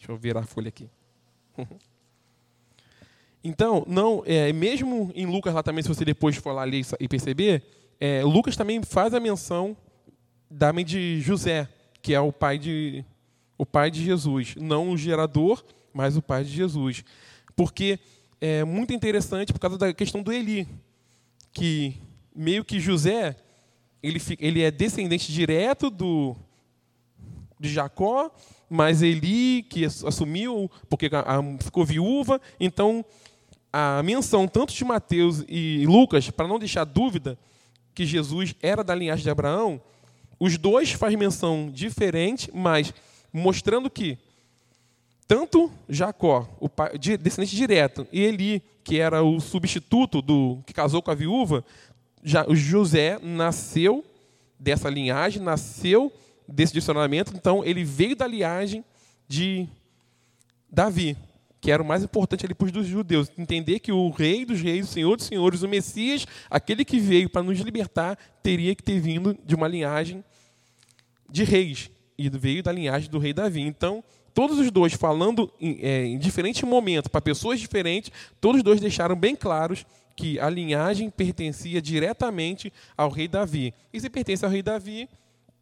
Deixa 0.09 0.12
eu 0.12 0.17
virar 0.17 0.41
a 0.41 0.45
folha 0.45 0.69
aqui. 0.69 0.88
Então, 3.45 3.85
não, 3.87 4.25
é, 4.27 4.53
mesmo 4.53 5.12
em 5.15 5.25
Lucas 5.25 5.55
lá 5.55 5.62
também, 5.62 5.81
se 5.81 5.88
você 5.88 6.05
depois 6.05 6.37
for 6.37 6.50
lá 6.50 6.65
ler 6.65 6.85
e 6.99 7.07
perceber, 7.07 7.62
é, 8.00 8.23
Lucas 8.25 8.57
também 8.57 8.83
faz 8.83 9.15
a 9.15 9.21
menção 9.21 9.77
da 10.50 10.73
mãe 10.73 10.85
de 10.85 11.21
José, 11.21 11.69
que 12.03 12.12
é 12.12 12.21
o 12.21 12.33
pai 12.33 12.59
de, 12.59 13.05
o 13.57 13.65
pai 13.65 13.93
de 13.93 14.05
Jesus. 14.05 14.57
Não 14.57 14.91
o 14.91 14.97
gerador, 14.97 15.65
mas 15.95 16.17
o 16.17 16.21
pai 16.21 16.43
de 16.43 16.50
Jesus. 16.50 17.05
porque 17.55 18.00
é 18.41 18.65
muito 18.65 18.93
interessante 18.93 19.53
por 19.53 19.61
causa 19.61 19.79
da 19.79 19.95
questão 19.95 20.21
do 20.21 20.33
Eli, 20.33 20.67
que 21.53 21.95
meio 22.35 22.65
que 22.65 22.81
José 22.81 23.37
ele, 24.03 24.21
ele 24.41 24.62
é 24.62 24.71
descendente 24.71 25.33
direto 25.33 25.88
do 25.88 26.37
de 27.59 27.69
Jacó, 27.69 28.31
mas 28.69 29.03
Eli 29.03 29.62
que 29.62 29.85
assumiu 29.85 30.71
porque 30.88 31.11
ficou 31.61 31.85
viúva, 31.85 32.41
então 32.61 33.05
a 33.73 34.03
menção 34.03 34.47
tanto 34.49 34.73
de 34.73 34.85
Mateus 34.85 35.45
e 35.49 35.85
Lucas 35.87 36.31
para 36.31 36.49
não 36.49 36.59
deixar 36.59 36.85
dúvida 36.85 37.38
que 37.95 38.07
Jesus 38.07 38.55
era 38.62 38.85
da 38.85 38.95
linhagem 38.95 39.25
de 39.25 39.31
Abraão, 39.31 39.81
os 40.38 40.57
dois 40.57 40.93
faz 40.93 41.15
menção 41.17 41.71
diferente, 41.73 42.50
mas 42.55 42.95
mostrando 43.33 43.91
que 43.91 44.17
tanto 45.27 45.71
Jacó, 45.88 46.49
o 46.59 46.69
pai, 46.69 46.97
descendente 46.97 47.55
direto, 47.55 48.07
e 48.11 48.23
Eli, 48.23 48.62
que 48.83 48.99
era 48.99 49.23
o 49.23 49.41
substituto 49.41 50.23
do 50.23 50.59
que 50.65 50.73
casou 50.73 51.03
com 51.03 51.11
a 51.11 51.15
viúva, 51.15 51.62
já, 52.25 52.47
José 52.55 53.19
nasceu 53.21 54.05
dessa 54.59 54.88
linhagem, 54.88 55.43
nasceu 55.43 56.12
desse 56.49 56.73
direcionamento, 56.73 57.33
então 57.37 57.64
ele 57.64 57.85
veio 57.85 58.17
da 58.17 58.26
linhagem 58.26 58.83
de 59.28 59.69
Davi, 60.71 61.17
que 61.61 61.71
era 61.71 61.83
o 61.83 61.87
mais 61.87 62.02
importante 62.02 62.47
ali 62.47 62.55
para 62.55 62.67
os 62.67 62.87
judeus, 62.87 63.31
entender 63.37 63.81
que 63.81 63.93
o 63.93 64.11
rei 64.11 64.45
dos 64.45 64.61
reis, 64.61 64.88
o 64.88 64.93
senhor 64.93 65.17
dos 65.17 65.26
senhores, 65.26 65.62
o 65.62 65.69
Messias, 65.69 66.26
aquele 66.49 66.85
que 66.85 66.99
veio 66.99 67.28
para 67.28 67.43
nos 67.43 67.59
libertar, 67.61 68.19
teria 68.43 68.75
que 68.75 68.83
ter 68.83 69.00
vindo 69.00 69.37
de 69.45 69.55
uma 69.55 69.69
linhagem 69.69 70.25
de 71.28 71.45
reis, 71.45 71.90
e 72.17 72.28
veio 72.28 72.62
da 72.62 72.73
linhagem 72.73 73.11
do 73.11 73.19
rei 73.19 73.33
Davi. 73.33 73.61
Então, 73.61 74.02
todos 74.33 74.59
os 74.59 74.71
dois 74.71 74.95
falando 74.95 75.52
em, 75.61 75.78
é, 75.83 76.07
em 76.07 76.19
diferentes 76.19 76.62
momentos, 76.62 77.09
para 77.09 77.21
pessoas 77.21 77.61
diferentes, 77.61 78.11
todos 78.40 78.59
os 78.59 78.62
dois 78.62 78.81
deixaram 78.81 79.14
bem 79.14 79.37
claros 79.37 79.85
que 80.17 80.40
a 80.40 80.49
linhagem 80.50 81.11
pertencia 81.11 81.81
diretamente 81.81 82.73
ao 82.97 83.11
rei 83.11 83.28
Davi. 83.28 83.73
E 83.93 84.00
se 84.00 84.11
pertence 84.11 84.45
ao 84.45 84.50
rei 84.50 84.62
Davi, 84.62 85.09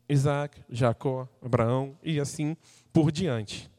Isaac, 0.08 0.60
Jacó, 0.70 1.28
Abraão 1.42 1.96
e 2.02 2.20
assim 2.20 2.56
por 2.92 3.10
diante. 3.10 3.70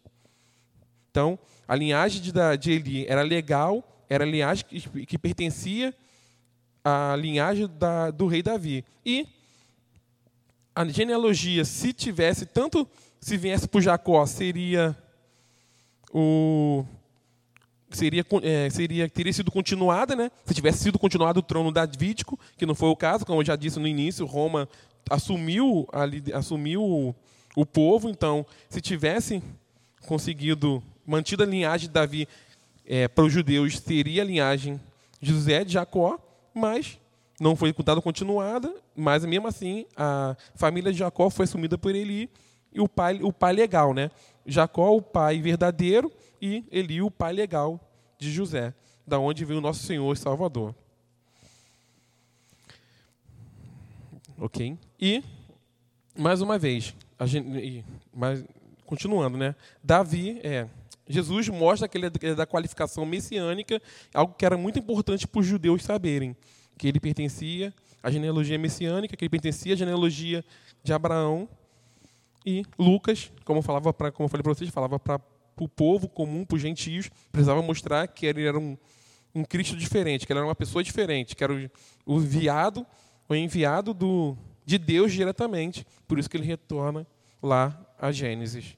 Então, 1.09 1.39
a 1.67 1.75
linhagem 1.75 2.21
de, 2.21 2.71
Eli 2.71 3.05
era 3.07 3.21
legal, 3.21 4.05
era 4.09 4.23
a 4.23 4.27
linhagem 4.27 4.65
que, 4.65 5.05
que 5.05 5.17
pertencia 5.17 5.93
à 6.83 7.15
linhagem 7.17 7.67
da, 7.67 8.11
do 8.11 8.27
rei 8.27 8.43
Davi. 8.43 8.85
E 9.05 9.27
a 10.75 10.85
genealogia, 10.85 11.65
se 11.65 11.91
tivesse 11.91 12.45
tanto, 12.45 12.87
se 13.19 13.35
viesse 13.35 13.67
por 13.67 13.81
Jacó, 13.81 14.25
seria 14.25 14.95
o 16.13 16.85
seria, 17.89 18.25
é, 18.43 18.69
seria 18.69 19.09
teria 19.09 19.33
sido 19.33 19.51
continuada, 19.51 20.15
né? 20.15 20.29
Se 20.45 20.53
tivesse 20.53 20.83
sido 20.83 20.99
continuado 20.99 21.39
o 21.39 21.43
trono 21.43 21.71
davídico, 21.71 22.39
que 22.57 22.65
não 22.65 22.75
foi 22.75 22.89
o 22.89 22.95
caso, 22.95 23.25
como 23.25 23.41
eu 23.41 23.45
já 23.45 23.55
disse 23.55 23.79
no 23.79 23.87
início, 23.87 24.25
Roma 24.25 24.69
assumiu 25.09 25.87
assumiu 26.33 26.83
o, 26.83 27.15
o 27.55 27.65
povo, 27.65 28.09
então 28.09 28.45
se 28.69 28.81
tivesse 28.81 29.41
conseguido 30.05 30.81
mantida 31.05 31.43
a 31.43 31.47
linhagem 31.47 31.87
de 31.87 31.93
Davi 31.93 32.27
é, 32.85 33.07
para 33.07 33.25
os 33.25 33.33
judeus, 33.33 33.79
seria 33.79 34.21
a 34.21 34.25
linhagem 34.25 34.79
de 35.19 35.31
José 35.31 35.63
de 35.63 35.73
Jacó, 35.73 36.19
mas 36.53 36.99
não 37.39 37.55
foi 37.55 37.73
dada 37.83 38.01
continuada, 38.01 38.73
mas 38.95 39.23
mesmo 39.25 39.47
assim 39.47 39.85
a 39.95 40.35
família 40.55 40.91
de 40.91 40.99
Jacó 40.99 41.29
foi 41.29 41.43
assumida 41.45 41.77
por 41.77 41.93
Eli 41.93 42.29
e 42.73 42.79
o 42.79 42.87
pai, 42.87 43.19
o 43.21 43.31
pai 43.31 43.53
legal, 43.53 43.93
né? 43.93 44.11
Jacó, 44.45 44.95
o 44.95 45.01
pai 45.01 45.41
verdadeiro, 45.41 46.11
e 46.41 46.63
Eli, 46.71 47.01
o 47.01 47.11
pai 47.11 47.33
legal 47.33 47.79
de 48.17 48.31
José, 48.31 48.73
da 49.05 49.19
onde 49.19 49.43
veio 49.43 49.59
o 49.59 49.61
nosso 49.61 49.83
Senhor 49.83 50.13
e 50.13 50.17
Salvador. 50.17 50.73
Ok? 54.37 54.77
E, 54.99 55.23
mais 56.15 56.41
uma 56.41 56.59
vez, 56.59 56.93
gente, 57.25 57.83
mas, 58.13 58.43
continuando, 58.85 59.37
né? 59.37 59.55
Davi, 59.83 60.39
é, 60.43 60.67
Jesus 61.09 61.47
mostra 61.49 61.87
que 61.87 61.97
ele 61.97 62.07
é 62.21 62.35
da 62.35 62.45
qualificação 62.45 63.05
messiânica, 63.05 63.81
algo 64.13 64.33
que 64.33 64.45
era 64.45 64.57
muito 64.57 64.77
importante 64.77 65.27
para 65.27 65.39
os 65.39 65.45
judeus 65.45 65.83
saberem 65.83 66.35
que 66.77 66.87
ele 66.87 66.99
pertencia 66.99 67.73
à 68.03 68.11
genealogia 68.11 68.57
messiânica, 68.57 69.15
que 69.15 69.23
ele 69.23 69.29
pertencia 69.29 69.73
à 69.73 69.77
genealogia 69.77 70.45
de 70.83 70.93
Abraão. 70.93 71.49
E 72.45 72.63
Lucas, 72.77 73.31
como, 73.43 73.61
falava 73.61 73.91
pra, 73.91 74.11
como 74.11 74.25
eu 74.25 74.29
falei 74.29 74.43
para 74.43 74.53
vocês, 74.53 74.69
falava 74.69 74.99
para 74.99 75.19
o 75.59 75.67
povo 75.67 76.07
comum, 76.07 76.45
para 76.45 76.55
os 76.55 76.61
gentios, 76.61 77.09
precisava 77.31 77.61
mostrar 77.61 78.07
que 78.07 78.25
ele 78.25 78.45
era 78.45 78.57
um, 78.57 78.77
um 79.33 79.43
Cristo 79.43 79.75
diferente, 79.75 80.25
que 80.25 80.31
ele 80.31 80.39
era 80.39 80.47
uma 80.47 80.55
pessoa 80.55 80.83
diferente, 80.83 81.35
que 81.35 81.43
era 81.43 81.53
o, 81.53 81.69
o 82.05 82.19
enviado, 82.19 82.85
o 83.27 83.35
enviado 83.35 83.93
do, 83.93 84.37
de 84.65 84.77
Deus 84.77 85.11
diretamente. 85.11 85.85
Por 86.07 86.19
isso 86.19 86.29
que 86.29 86.37
ele 86.37 86.45
retorna 86.45 87.05
lá 87.41 87.79
a 87.99 88.11
Gênesis. 88.11 88.77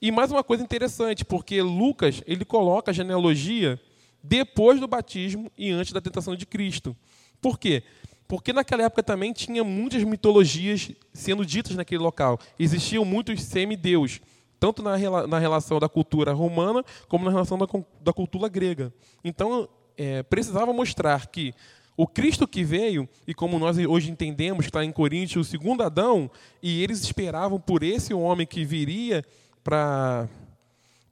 E 0.00 0.10
mais 0.10 0.30
uma 0.30 0.44
coisa 0.44 0.62
interessante, 0.62 1.24
porque 1.24 1.62
Lucas 1.62 2.22
ele 2.26 2.44
coloca 2.44 2.90
a 2.90 2.94
genealogia 2.94 3.80
depois 4.22 4.80
do 4.80 4.86
batismo 4.86 5.50
e 5.56 5.70
antes 5.70 5.92
da 5.92 6.00
tentação 6.00 6.36
de 6.36 6.46
Cristo. 6.46 6.96
Por 7.40 7.58
quê? 7.58 7.82
Porque 8.26 8.52
naquela 8.52 8.82
época 8.82 9.02
também 9.02 9.32
tinha 9.32 9.62
muitas 9.62 10.02
mitologias 10.02 10.90
sendo 11.12 11.44
ditas 11.44 11.76
naquele 11.76 12.02
local. 12.02 12.38
Existiam 12.58 13.04
muitos 13.04 13.42
semideus, 13.42 14.20
tanto 14.58 14.82
na, 14.82 14.96
na 15.26 15.38
relação 15.38 15.78
da 15.78 15.88
cultura 15.88 16.32
romana 16.32 16.82
como 17.08 17.24
na 17.24 17.30
relação 17.30 17.58
da, 17.58 17.66
da 18.00 18.12
cultura 18.12 18.48
grega. 18.48 18.92
Então, 19.22 19.68
é, 19.96 20.22
precisava 20.22 20.72
mostrar 20.72 21.26
que 21.28 21.54
o 21.96 22.06
Cristo 22.06 22.46
que 22.46 22.64
veio, 22.64 23.08
e 23.26 23.32
como 23.32 23.58
nós 23.58 23.78
hoje 23.78 24.10
entendemos, 24.10 24.64
está 24.66 24.84
em 24.84 24.90
Coríntios, 24.90 25.46
o 25.46 25.50
segundo 25.50 25.82
Adão, 25.82 26.28
e 26.62 26.82
eles 26.82 27.00
esperavam 27.02 27.60
por 27.60 27.82
esse 27.82 28.12
homem 28.12 28.46
que 28.46 28.64
viria 28.64 29.24
para 29.62 30.28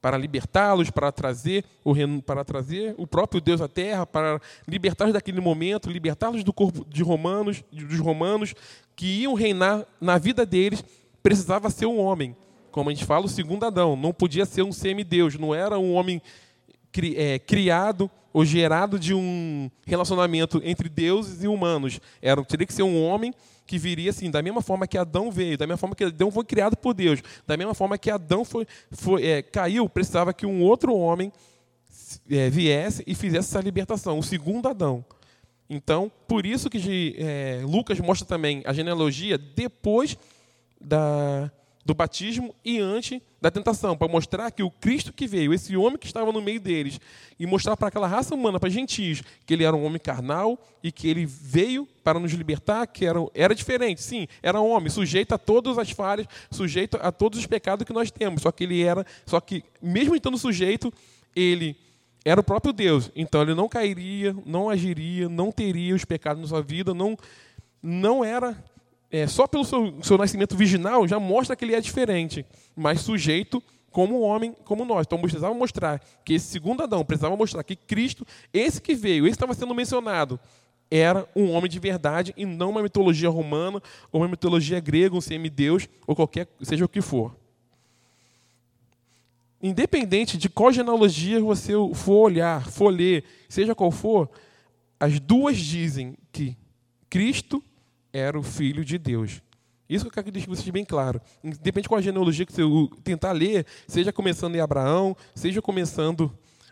para 0.01 0.17
libertá-los, 0.17 0.89
para 0.89 1.13
trazer 1.13 1.63
o 1.81 1.93
para 2.21 2.43
trazer 2.43 2.93
o 2.97 3.07
próprio 3.07 3.39
Deus 3.39 3.61
à 3.61 3.69
terra, 3.69 4.05
para 4.05 4.41
libertá-los 4.67 5.13
daquele 5.13 5.39
momento, 5.39 5.89
libertá-los 5.89 6.43
do 6.43 6.51
corpo 6.51 6.85
de 6.89 7.01
romanos, 7.01 7.63
dos 7.71 7.99
romanos 7.99 8.53
que 8.97 9.05
iam 9.21 9.33
reinar 9.33 9.85
na 10.01 10.17
vida 10.17 10.45
deles, 10.45 10.83
precisava 11.23 11.69
ser 11.69 11.85
um 11.85 11.99
homem. 11.99 12.35
Como 12.69 12.89
a 12.89 12.93
gente 12.93 13.05
fala, 13.05 13.25
o 13.25 13.29
segundo 13.29 13.65
Adão, 13.65 13.95
não 13.95 14.11
podia 14.11 14.45
ser 14.45 14.63
um 14.63 14.73
semideus, 14.73 15.35
não 15.35 15.55
era 15.55 15.79
um 15.79 15.93
homem 15.93 16.21
é, 17.15 17.39
criado 17.39 18.11
ou 18.33 18.43
gerado 18.43 18.97
de 18.97 19.13
um 19.13 19.69
relacionamento 19.85 20.59
entre 20.65 20.89
deuses 20.89 21.43
e 21.43 21.47
humanos. 21.47 22.01
Era, 22.21 22.43
teria 22.43 22.65
que 22.65 22.73
ser 22.73 22.83
um 22.83 23.01
homem 23.01 23.31
que 23.65 23.77
viria 23.77 24.09
assim, 24.09 24.29
da 24.29 24.41
mesma 24.41 24.61
forma 24.61 24.87
que 24.87 24.97
Adão 24.97 25.31
veio, 25.31 25.57
da 25.57 25.67
mesma 25.67 25.77
forma 25.77 25.95
que 25.95 26.03
Adão 26.03 26.31
foi 26.31 26.43
criado 26.43 26.75
por 26.75 26.93
Deus, 26.93 27.21
da 27.47 27.55
mesma 27.55 27.73
forma 27.73 27.97
que 27.97 28.09
Adão 28.09 28.43
foi, 28.43 28.67
foi 28.91 29.25
é, 29.25 29.41
caiu, 29.41 29.87
precisava 29.87 30.33
que 30.33 30.45
um 30.45 30.63
outro 30.63 30.93
homem 30.93 31.31
é, 32.29 32.49
viesse 32.49 33.03
e 33.07 33.15
fizesse 33.15 33.49
essa 33.49 33.61
libertação, 33.61 34.19
o 34.19 34.23
segundo 34.23 34.67
Adão. 34.67 35.05
Então, 35.69 36.11
por 36.27 36.45
isso 36.45 36.69
que 36.69 37.15
é, 37.17 37.61
Lucas 37.63 37.99
mostra 37.99 38.27
também 38.27 38.61
a 38.65 38.73
genealogia 38.73 39.37
depois 39.37 40.17
da, 40.79 41.49
do 41.85 41.93
batismo 41.93 42.53
e 42.65 42.79
antes 42.79 43.21
da 43.43 43.51
tentação, 43.51 43.97
para 43.97 44.07
mostrar 44.07 44.49
que 44.51 44.63
o 44.63 44.71
Cristo 44.71 45.11
que 45.11 45.27
veio, 45.27 45.53
esse 45.53 45.75
homem 45.75 45.97
que 45.97 46.05
estava 46.05 46.31
no 46.31 46.41
meio 46.41 46.61
deles, 46.61 46.97
e 47.37 47.45
mostrar 47.45 47.75
para 47.75 47.89
aquela 47.89 48.07
raça 48.07 48.33
humana, 48.33 48.57
para 48.57 48.69
gentios, 48.69 49.21
que 49.45 49.53
ele 49.53 49.65
era 49.65 49.75
um 49.75 49.83
homem 49.83 49.99
carnal 49.99 50.57
e 50.81 50.93
que 50.93 51.09
ele 51.09 51.25
veio 51.25 51.85
para 52.05 52.17
nos 52.21 52.31
libertar, 52.31 52.87
que 52.87 53.05
era, 53.05 53.19
era 53.35 53.53
diferente, 53.53 54.01
sim, 54.01 54.29
era 54.41 54.61
homem, 54.61 54.89
sujeito 54.89 55.35
a 55.35 55.37
todas 55.37 55.77
as 55.77 55.91
falhas, 55.91 56.25
sujeito 56.49 56.97
a 57.01 57.11
todos 57.11 57.37
os 57.37 57.45
pecados 57.45 57.85
que 57.85 57.91
nós 57.91 58.09
temos, 58.09 58.43
só 58.43 58.49
que 58.49 58.63
ele 58.63 58.81
era, 58.81 59.05
só 59.25 59.41
que 59.41 59.61
mesmo 59.81 60.15
estando 60.15 60.37
sujeito, 60.37 60.89
ele 61.35 61.75
era 62.23 62.39
o 62.39 62.43
próprio 62.45 62.71
Deus, 62.71 63.11
então 63.13 63.41
ele 63.41 63.53
não 63.53 63.67
cairia, 63.67 64.33
não 64.45 64.69
agiria, 64.69 65.27
não 65.27 65.51
teria 65.51 65.93
os 65.93 66.05
pecados 66.05 66.41
na 66.41 66.47
sua 66.47 66.61
vida, 66.61 66.93
não, 66.93 67.17
não 67.81 68.23
era 68.23 68.57
é, 69.13 69.27
só 69.27 69.45
pelo 69.45 69.63
seu, 69.63 70.01
seu 70.01 70.17
nascimento 70.17 70.57
virginal 70.57 71.07
já 71.07 71.19
mostra 71.19 71.55
que 71.55 71.63
ele 71.63 71.75
é 71.75 71.79
diferente, 71.79 72.43
mas 72.75 73.01
sujeito 73.01 73.61
como 73.91 74.21
homem, 74.21 74.55
como 74.65 74.83
nós. 74.83 75.05
Então 75.05 75.19
precisava 75.19 75.53
mostrar 75.53 76.01
que 76.25 76.33
esse 76.33 76.47
segundo 76.47 76.81
Adão 76.81 77.05
precisava 77.05 77.37
mostrar 77.37 77.63
que 77.63 77.75
Cristo, 77.75 78.25
esse 78.51 78.81
que 78.81 78.95
veio, 78.95 79.27
esse 79.27 79.37
que 79.37 79.43
estava 79.43 79.53
sendo 79.53 79.75
mencionado, 79.75 80.39
era 80.89 81.29
um 81.35 81.51
homem 81.51 81.69
de 81.69 81.77
verdade 81.77 82.33
e 82.35 82.43
não 82.43 82.71
uma 82.71 82.81
mitologia 82.81 83.29
romana 83.29 83.79
ou 84.11 84.21
uma 84.21 84.27
mitologia 84.27 84.79
grega, 84.79 85.15
um 85.15 85.21
semideus 85.21 85.87
ou 86.07 86.15
qualquer 86.15 86.47
seja 86.63 86.83
o 86.83 86.89
que 86.89 86.99
for. 86.99 87.35
Independente 89.61 90.39
de 90.39 90.49
qual 90.49 90.73
genealogia 90.73 91.39
você 91.39 91.73
for 91.93 92.23
olhar, 92.23 92.67
for 92.67 92.89
ler, 92.89 93.23
seja 93.47 93.75
qual 93.75 93.91
for, 93.91 94.27
as 94.99 95.19
duas 95.19 95.55
dizem 95.55 96.17
que 96.31 96.57
Cristo 97.11 97.63
era 98.13 98.39
o 98.39 98.43
Filho 98.43 98.85
de 98.85 98.97
Deus. 98.97 99.41
Isso 99.89 100.05
que 100.05 100.09
eu 100.09 100.13
quero 100.13 100.31
deixar 100.31 100.47
vocês 100.47 100.69
bem 100.69 100.85
claro. 100.85 101.19
Independente 101.43 101.89
qual 101.89 101.99
a 101.99 102.01
genealogia 102.01 102.45
que 102.45 102.53
você 102.53 102.61
tentar 103.03 103.31
ler, 103.31 103.65
seja 103.87 104.13
começando 104.13 104.55
em 104.55 104.59
Abraão, 104.59 105.17
seja 105.35 105.61
começando 105.61 106.31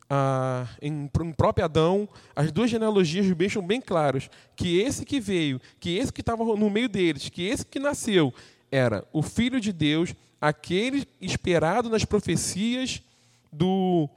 ah, 0.10 0.68
em, 0.82 1.10
em 1.22 1.32
próprio 1.34 1.66
Adão, 1.66 2.08
as 2.36 2.52
duas 2.52 2.70
genealogias 2.70 3.26
deixam 3.36 3.66
bem 3.66 3.82
claros 3.82 4.30
que 4.56 4.80
esse 4.80 5.06
que 5.06 5.20
veio, 5.20 5.60
que 5.80 5.98
esse 5.98 6.12
que 6.12 6.22
estava 6.22 6.44
no 6.44 6.70
meio 6.70 6.88
deles, 6.88 7.30
que 7.30 7.44
esse 7.44 7.66
que 7.66 7.80
nasceu, 7.80 8.34
era 8.72 9.06
o 9.12 9.22
Filho 9.22 9.60
de 9.60 9.74
Deus, 9.74 10.14
aquele 10.40 11.08
esperado 11.20 11.90
nas 11.90 12.06
profecias 12.06 13.02
do, 13.52 14.10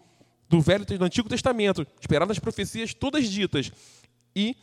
do 0.49 0.61
Velho 0.61 0.85
do 0.85 1.05
Antigo 1.05 1.29
Testamento, 1.29 1.87
esperado 2.01 2.29
nas 2.29 2.39
profecias 2.39 2.95
todas 2.95 3.29
ditas. 3.29 3.71
E 4.35 4.57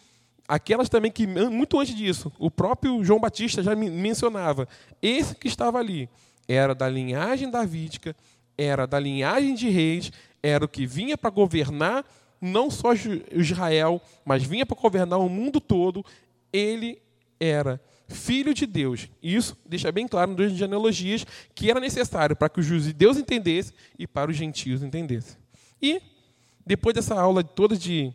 aquelas 0.48 0.90
também 0.90 1.12
que, 1.12 1.26
muito 1.26 1.80
antes 1.80 1.96
disso, 1.96 2.32
o 2.38 2.50
próprio 2.50 3.04
João 3.04 3.20
Batista 3.20 3.64
já 3.64 3.76
mencionava. 3.76 4.68
Esse 5.02 5.36
que 5.36 5.48
estava 5.48 5.80
ali 5.80 6.10
era 6.48 6.76
da 6.76 6.90
linhagem 6.90 7.50
davídica, 7.50 8.16
era 8.58 8.86
da 8.86 9.00
linhagem 9.00 9.56
de 9.56 9.70
reis, 9.70 10.12
era 10.44 10.66
o 10.66 10.68
que 10.68 10.86
vinha 10.86 11.18
para 11.18 11.30
governar 11.30 12.06
não 12.42 12.72
só 12.72 12.90
Israel, 13.32 14.02
mas 14.26 14.44
vinha 14.44 14.66
para 14.66 14.80
governar 14.80 15.20
o 15.20 15.30
mundo 15.30 15.62
todo. 15.62 16.04
Ele 16.52 17.00
era 17.40 17.80
filho 18.08 18.54
de 18.54 18.66
Deus. 18.66 19.10
Isso 19.22 19.56
deixa 19.66 19.92
bem 19.92 20.08
claro 20.08 20.36
nas 20.36 20.52
genealogias 20.52 21.26
que 21.54 21.70
era 21.70 21.80
necessário 21.80 22.36
para 22.36 22.50
que 22.50 22.60
os 22.60 22.66
judeus 22.66 23.18
entendessem 23.18 23.74
e 23.98 24.08
para 24.08 24.32
os 24.32 24.38
gentios 24.38 24.84
entendessem. 24.84 25.38
E, 25.82 26.02
depois 26.66 26.96
dessa 26.96 27.20
aula 27.20 27.44
toda 27.44 27.78
de, 27.78 28.14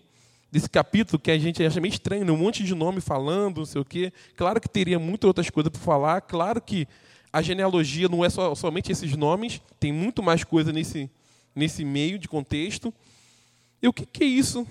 desse 0.51 0.69
capítulo, 0.71 1.19
que 1.19 1.31
a 1.31 1.39
gente 1.39 1.63
acha 1.65 1.81
meio 1.81 1.93
estranho, 1.93 2.25
né? 2.25 2.33
um 2.33 2.37
monte 2.37 2.65
de 2.65 2.75
nome 2.75 3.01
falando, 3.01 3.59
não 3.59 3.65
sei 3.65 3.81
o 3.81 3.85
quê, 3.85 4.13
claro 4.37 4.61
que 4.61 4.69
teria 4.69 4.99
muitas 4.99 5.29
outras 5.29 5.51
coisas 5.51 5.71
para 5.71 5.81
falar, 5.81 6.21
claro 6.21 6.61
que 6.61 6.87
a 7.33 7.43
genealogia 7.43 8.09
não 8.09 8.25
é 8.25 8.31
só, 8.31 8.55
somente 8.55 8.91
esses 8.91 9.15
nomes, 9.17 9.61
tem 9.79 9.93
muito 9.93 10.23
mais 10.23 10.45
coisa 10.45 10.73
nesse, 10.73 11.11
nesse 11.55 11.85
meio 11.85 12.19
de 12.19 12.29
contexto. 12.29 12.95
E 13.83 13.89
o 13.89 13.93
que, 13.93 14.07
que 14.07 14.25
isso 14.25 14.67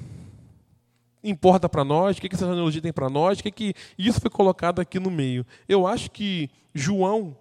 importa 1.24 1.70
para 1.70 1.84
nós? 1.84 2.18
O 2.18 2.22
que, 2.22 2.30
que 2.30 2.36
essa 2.36 2.48
genealogia 2.48 2.82
tem 2.82 2.94
para 2.94 3.10
nós? 3.10 3.40
O 3.40 3.44
que, 3.44 3.52
que 3.52 3.74
isso 3.98 4.20
foi 4.20 4.32
colocado 4.32 4.80
aqui 4.80 5.00
no 5.00 5.12
meio? 5.12 5.46
Eu 5.70 5.86
acho 5.86 6.10
que 6.10 6.50
João, 6.74 7.38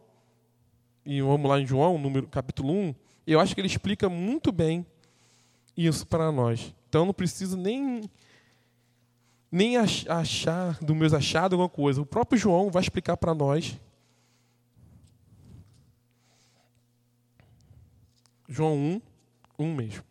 e 1.07 1.23
vamos 1.23 1.49
lá 1.49 1.61
em 1.61 1.67
João, 1.67 1.97
número, 1.97 2.27
capítulo 2.27 2.73
1, 2.73 2.95
eu 3.27 3.41
acho 3.41 3.55
que 3.55 3.61
ele 3.61 3.69
explica 3.69 4.09
muito 4.09 4.53
bem 4.53 4.85
isso 5.77 6.07
para 6.07 6.31
nós. 6.31 6.75
Então 6.89 7.07
não 7.07 7.15
preciso 7.15 7.57
nem 7.57 8.03
nem 9.55 9.77
achar 9.77 10.81
do 10.81 10.97
meus 10.97 11.13
achados 11.13 11.53
alguma 11.53 11.69
coisa. 11.69 12.03
O 12.03 12.07
próprio 12.07 12.37
João 12.37 12.73
vai 12.73 12.83
explicar 12.83 13.17
para 13.17 13.33
nós 13.33 13.79
João 18.49 18.77
1, 18.77 19.03
1 19.61 19.75
mesmo. 19.75 20.03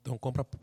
Então, 0.00 0.18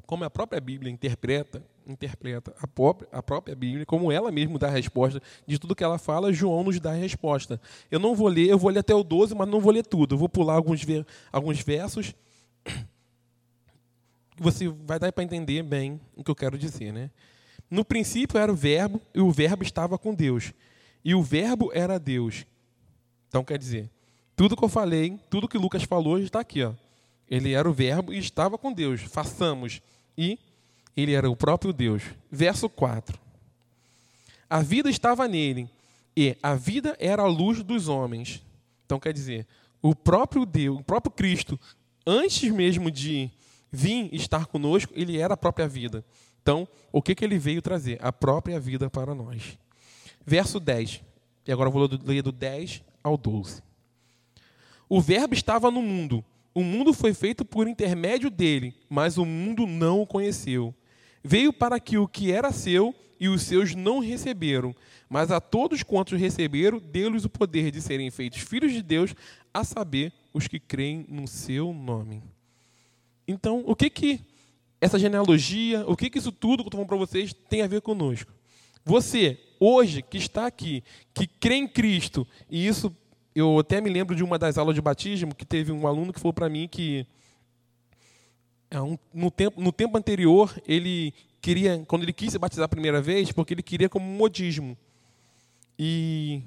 como 0.08 0.24
a 0.24 0.30
própria 0.30 0.60
Bíblia 0.60 0.92
interpreta, 0.92 1.64
interpreta 1.92 2.54
a 2.62 2.68
própria, 2.68 3.10
a 3.12 3.22
própria 3.22 3.56
Bíblia, 3.56 3.86
como 3.86 4.12
ela 4.12 4.32
mesma 4.32 4.58
dá 4.60 4.68
a 4.68 4.72
resposta 4.72 5.22
de 5.46 5.58
tudo 5.58 5.76
que 5.76 5.84
ela 5.84 5.98
fala, 5.98 6.32
João 6.32 6.64
nos 6.64 6.80
dá 6.80 6.92
a 6.92 6.96
resposta. 6.96 7.60
Eu 7.90 8.00
não 8.00 8.16
vou 8.16 8.28
ler, 8.28 8.48
eu 8.48 8.58
vou 8.58 8.70
ler 8.70 8.80
até 8.80 8.94
o 8.94 9.04
12, 9.04 9.36
mas 9.36 9.48
não 9.48 9.60
vou 9.60 9.72
ler 9.72 9.86
tudo. 9.86 10.16
Eu 10.16 10.20
vou 10.20 10.30
pular 10.30 10.56
alguns, 10.56 10.86
alguns 11.32 11.60
versos 11.62 12.14
você 14.38 14.68
vai 14.68 15.00
dar 15.00 15.12
para 15.12 15.24
entender 15.24 15.64
bem 15.64 16.00
o 16.16 16.24
que 16.24 16.32
eu 16.32 16.36
quero 16.36 16.58
dizer. 16.58 16.94
Né? 16.94 17.10
No 17.70 17.84
princípio 17.84 18.38
era 18.40 18.52
o 18.52 18.56
Verbo, 18.56 19.02
e 19.14 19.20
o 19.20 19.32
Verbo 19.32 19.64
estava 19.64 19.98
com 19.98 20.14
Deus. 20.14 20.54
E 21.04 21.14
o 21.14 21.22
Verbo 21.22 21.72
era 21.74 22.00
Deus. 22.00 22.46
Então, 23.28 23.44
quer 23.44 23.58
dizer, 23.58 23.90
tudo 24.36 24.56
que 24.56 24.64
eu 24.64 24.70
falei, 24.70 25.20
tudo 25.30 25.48
que 25.48 25.58
Lucas 25.58 25.84
falou, 25.84 26.18
está 26.20 26.40
aqui. 26.40 26.64
Ó. 26.64 26.74
Ele 27.30 27.54
era 27.54 27.70
o 27.70 27.74
Verbo 27.74 28.12
e 28.12 28.18
estava 28.18 28.58
com 28.58 28.74
Deus. 28.74 29.02
Façamos. 29.02 29.82
E 30.18 30.40
ele 31.00 31.14
era 31.14 31.30
o 31.30 31.36
próprio 31.36 31.74
Deus. 31.74 32.04
Verso 32.32 32.70
4. 32.70 33.20
A 34.50 34.62
vida 34.62 34.90
estava 34.90 35.28
nele, 35.28 35.70
e 36.16 36.36
a 36.42 36.56
vida 36.56 36.96
era 37.00 37.22
a 37.22 37.28
luz 37.28 37.64
dos 37.64 37.88
homens. 37.88 38.44
Então, 38.86 39.00
quer 39.00 39.14
dizer, 39.14 39.46
o 39.82 39.96
próprio 39.96 40.46
Deus, 40.46 40.80
o 40.80 40.84
próprio 40.84 41.12
Cristo, 41.12 41.60
antes 42.06 42.50
mesmo 42.52 42.90
de 42.90 43.30
vir 43.72 44.14
estar 44.14 44.48
conosco, 44.48 44.92
ele 44.96 45.18
era 45.18 45.36
a 45.36 45.38
própria 45.38 45.68
vida. 45.68 46.04
Então, 46.42 46.68
o 46.92 47.02
que, 47.02 47.14
que 47.14 47.24
ele 47.24 47.38
veio 47.38 47.62
trazer? 47.62 48.00
A 48.02 48.12
própria 48.12 48.60
vida 48.60 48.90
para 48.90 49.14
nós. 49.14 49.58
Verso 50.26 50.60
10. 50.60 51.02
E 51.46 51.52
agora 51.52 51.70
eu 51.70 51.74
vou 51.74 51.90
ler 52.04 52.22
do 52.22 52.32
10 52.32 52.84
ao 53.04 53.16
12. 53.18 53.62
O 54.88 55.00
Verbo 55.00 55.34
estava 55.34 55.70
no 55.70 55.82
mundo. 55.82 56.26
O 56.54 56.64
mundo 56.64 56.94
foi 56.94 57.14
feito 57.14 57.46
por 57.46 57.68
intermédio 57.68 58.30
dele, 58.30 58.76
mas 58.90 59.18
o 59.18 59.26
mundo 59.26 59.68
não 59.68 60.02
o 60.02 60.08
conheceu. 60.08 60.74
Veio 61.24 61.52
para 61.52 61.80
que 61.80 61.98
o 61.98 62.08
que 62.08 62.32
era 62.32 62.52
seu 62.52 62.96
e 63.20 63.28
os 63.28 63.42
seus 63.42 63.76
não 63.76 64.00
receberam, 64.00 64.74
mas 65.10 65.30
a 65.30 65.42
todos 65.42 65.84
quantos 65.84 66.20
receberam, 66.20 66.80
deu-lhes 66.80 67.26
o 67.26 67.30
poder 67.30 67.70
de 67.72 67.82
serem 67.82 68.10
feitos 68.10 68.40
filhos 68.40 68.72
de 68.72 68.82
Deus, 68.82 69.14
a 69.54 69.64
saber, 69.64 70.14
os 70.34 70.48
que 70.48 70.60
creem 70.60 71.06
no 71.10 71.28
seu 71.28 71.74
nome. 71.74 72.24
Então, 73.28 73.64
o 73.66 73.76
que 73.76 73.90
que 73.90 74.22
essa 74.80 74.98
genealogia, 74.98 75.84
o 75.88 75.96
que 75.96 76.10
que 76.10 76.20
isso 76.20 76.32
tudo 76.32 76.64
que 76.64 76.68
eu 76.68 76.70
estou 76.70 76.78
falando 76.78 76.88
para 76.88 76.98
vocês 76.98 77.34
tem 77.50 77.62
a 77.62 77.68
ver 77.68 77.82
conosco? 77.82 78.32
Você, 78.86 79.38
hoje, 79.60 80.02
que 80.02 80.18
está 80.18 80.46
aqui, 80.46 80.84
que 81.14 81.28
crê 81.28 81.56
em 81.56 81.68
Cristo, 81.68 82.26
e 82.50 82.66
isso, 82.66 82.96
eu 83.36 83.60
até 83.60 83.82
me 83.82 83.90
lembro 83.90 84.16
de 84.16 84.24
uma 84.24 84.40
das 84.40 84.58
aulas 84.58 84.76
de 84.76 84.82
batismo, 84.82 85.36
que 85.36 85.46
teve 85.46 85.72
um 85.72 85.86
aluno 85.86 86.14
que 86.14 86.20
falou 86.20 86.34
para 86.34 86.48
mim 86.48 86.68
que 86.68 87.06
no, 89.14 89.32
tempo, 89.32 89.60
no 89.60 89.72
tempo 89.72 89.98
anterior, 89.98 90.54
ele 90.68 91.14
queria, 91.42 91.84
quando 91.88 92.04
ele 92.04 92.14
quis 92.14 92.32
se 92.32 92.38
batizar 92.38 92.66
a 92.66 92.70
primeira 92.70 93.02
vez, 93.02 93.32
porque 93.32 93.54
ele 93.54 93.64
queria 93.64 93.90
como 93.90 94.06
modismo. 94.06 94.78
E 95.78 96.44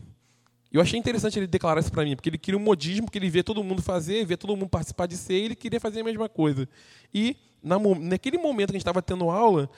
eu 0.73 0.81
achei 0.81 0.99
interessante 0.99 1.39
ele 1.39 1.47
declarar 1.47 1.81
isso 1.81 1.91
para 1.91 2.05
mim, 2.05 2.15
porque 2.15 2.29
ele 2.29 2.39
queria 2.39 2.59
um 2.59 2.63
modismo 2.63 3.11
que 3.11 3.19
ele 3.19 3.29
vê 3.29 3.43
todo 3.43 3.63
mundo 3.65 3.83
fazer, 3.83 4.25
vê 4.25 4.37
todo 4.37 4.57
mundo 4.57 4.69
participar 4.69 5.07
de 5.07 5.17
ser, 5.17 5.35
e 5.35 5.45
ele 5.47 5.57
queria 5.57 5.81
fazer 5.81 6.01
a 6.01 6.05
mesma 6.05 6.29
coisa. 6.29 6.69
E 7.13 7.37
na, 7.63 7.79
naquele 7.79 8.39
momento 8.39 8.69
que 8.69 8.77
a 8.77 8.79
gente 8.79 8.83
estava 8.83 9.03
tendo 9.03 9.31
aula, 9.31 9.69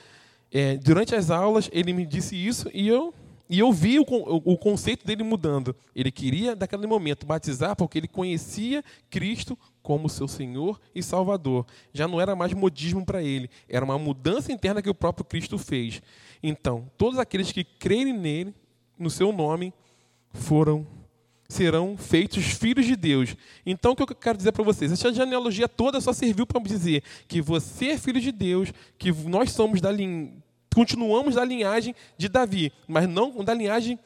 é, 0.53 0.77
durante 0.77 1.15
as 1.15 1.31
aulas, 1.31 1.69
ele 1.73 1.93
me 1.93 2.07
disse 2.07 2.37
isso 2.37 2.71
e 2.73 2.87
eu 2.87 3.13
e 3.49 3.59
eu 3.59 3.71
vi 3.73 3.99
o, 3.99 4.05
o, 4.09 4.57
conceito 4.57 5.07
dele 5.07 5.23
mudando. 5.23 5.77
Ele 5.95 6.11
queria, 6.11 6.57
naquele 6.57 6.87
momento, 6.87 7.27
batizar 7.27 7.77
porque 7.77 7.99
ele 7.99 8.09
conhecia 8.09 8.83
Cristo 9.11 9.59
como 9.83 10.09
seu 10.09 10.27
Senhor 10.27 10.81
e 10.95 11.03
Salvador. 11.03 11.67
Já 11.93 12.09
não 12.09 12.21
era 12.21 12.35
mais 12.35 12.55
modismo 12.55 13.05
para 13.05 13.23
ele, 13.23 13.51
era 13.69 13.85
uma 13.85 13.99
mudança 13.99 14.51
interna 14.51 14.81
que 14.81 14.89
o 14.89 14.95
próprio 14.95 15.25
Cristo 15.25 15.59
fez. 15.59 16.01
Então, 16.43 16.91
todos 16.97 17.19
aqueles 17.19 17.53
que 17.53 17.65
crerem 17.65 18.15
nele, 18.15 18.55
no 18.99 19.11
seu 19.11 19.33
nome, 19.33 19.75
foram 20.33 20.87
serão 21.47 21.97
feitos 21.97 22.45
filhos 22.47 22.87
de 22.87 22.97
Deus. 22.97 23.37
Então, 23.65 23.93
o 23.93 23.97
que 23.97 24.03
eu 24.03 24.07
quero 24.07 24.37
dizer 24.37 24.51
para 24.53 24.65
vocês? 24.65 24.91
Essa 24.91 25.13
genealogia 25.13 25.69
toda 25.69 26.01
só 26.01 26.13
serviu 26.13 26.47
para 26.47 26.61
dizer 26.61 27.03
que 27.29 27.41
você 27.41 27.91
é 27.91 27.99
filho 27.99 28.21
de 28.21 28.33
Deus, 28.33 28.73
que 28.99 29.13
nós 29.13 29.53
somos 29.53 29.81
da 29.81 29.93
linha, 29.93 30.33
continuamos 30.75 31.37
da 31.37 31.45
linhagem 31.45 31.95
de 32.19 32.29
Davi, 32.29 32.73
mas 32.87 33.09
não 33.09 33.45
da 33.45 33.55
linhagem 33.55 33.99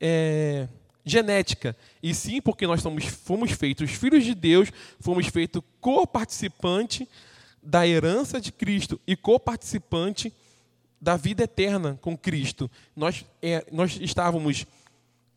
é, 0.00 0.66
genética. 1.04 1.76
E 2.02 2.14
sim 2.14 2.40
porque 2.40 2.66
nós 2.66 2.82
somos, 2.82 3.04
fomos 3.04 3.52
feitos 3.52 3.90
filhos 3.90 4.24
de 4.24 4.34
Deus, 4.34 4.70
fomos 4.98 5.26
feitos 5.26 5.62
co-participante 5.80 7.08
da 7.62 7.86
herança 7.86 8.40
de 8.40 8.50
Cristo 8.50 9.00
e 9.06 9.14
co-participante 9.14 10.32
da 11.00 11.16
vida 11.16 11.44
eterna 11.44 11.98
com 12.00 12.16
Cristo. 12.16 12.70
Nós, 12.96 13.24
é, 13.42 13.64
nós 13.70 13.98
estávamos 14.00 14.66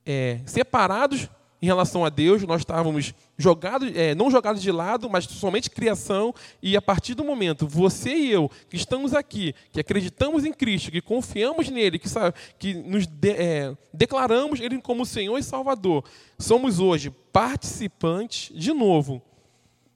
é, 0.06 0.40
separados 0.46 1.30
em 1.62 1.66
relação 1.66 2.06
a 2.06 2.10
Deus, 2.10 2.44
nós 2.44 2.62
estávamos 2.62 3.14
jogados, 3.38 3.92
é, 3.96 4.14
não 4.14 4.30
jogados 4.30 4.62
de 4.62 4.72
lado, 4.72 5.10
mas 5.10 5.26
somente 5.26 5.70
criação, 5.70 6.34
e 6.62 6.78
a 6.78 6.82
partir 6.82 7.16
do 7.16 7.24
momento, 7.24 7.68
você 7.68 8.16
e 8.16 8.32
eu, 8.32 8.50
que 8.70 8.76
estamos 8.76 9.14
aqui, 9.14 9.56
que 9.72 9.80
acreditamos 9.80 10.46
em 10.46 10.54
Cristo, 10.54 10.92
que 10.92 11.02
confiamos 11.02 11.70
nele, 11.70 11.98
que, 11.98 12.08
que 12.60 12.74
nos 12.76 13.08
de, 13.08 13.32
é, 13.32 13.76
declaramos 13.92 14.60
Ele 14.60 14.80
como 14.80 15.06
Senhor 15.06 15.38
e 15.38 15.44
Salvador, 15.44 16.04
somos 16.38 16.80
hoje 16.80 17.10
participantes, 17.32 18.52
de 18.56 18.72
novo, 18.72 19.22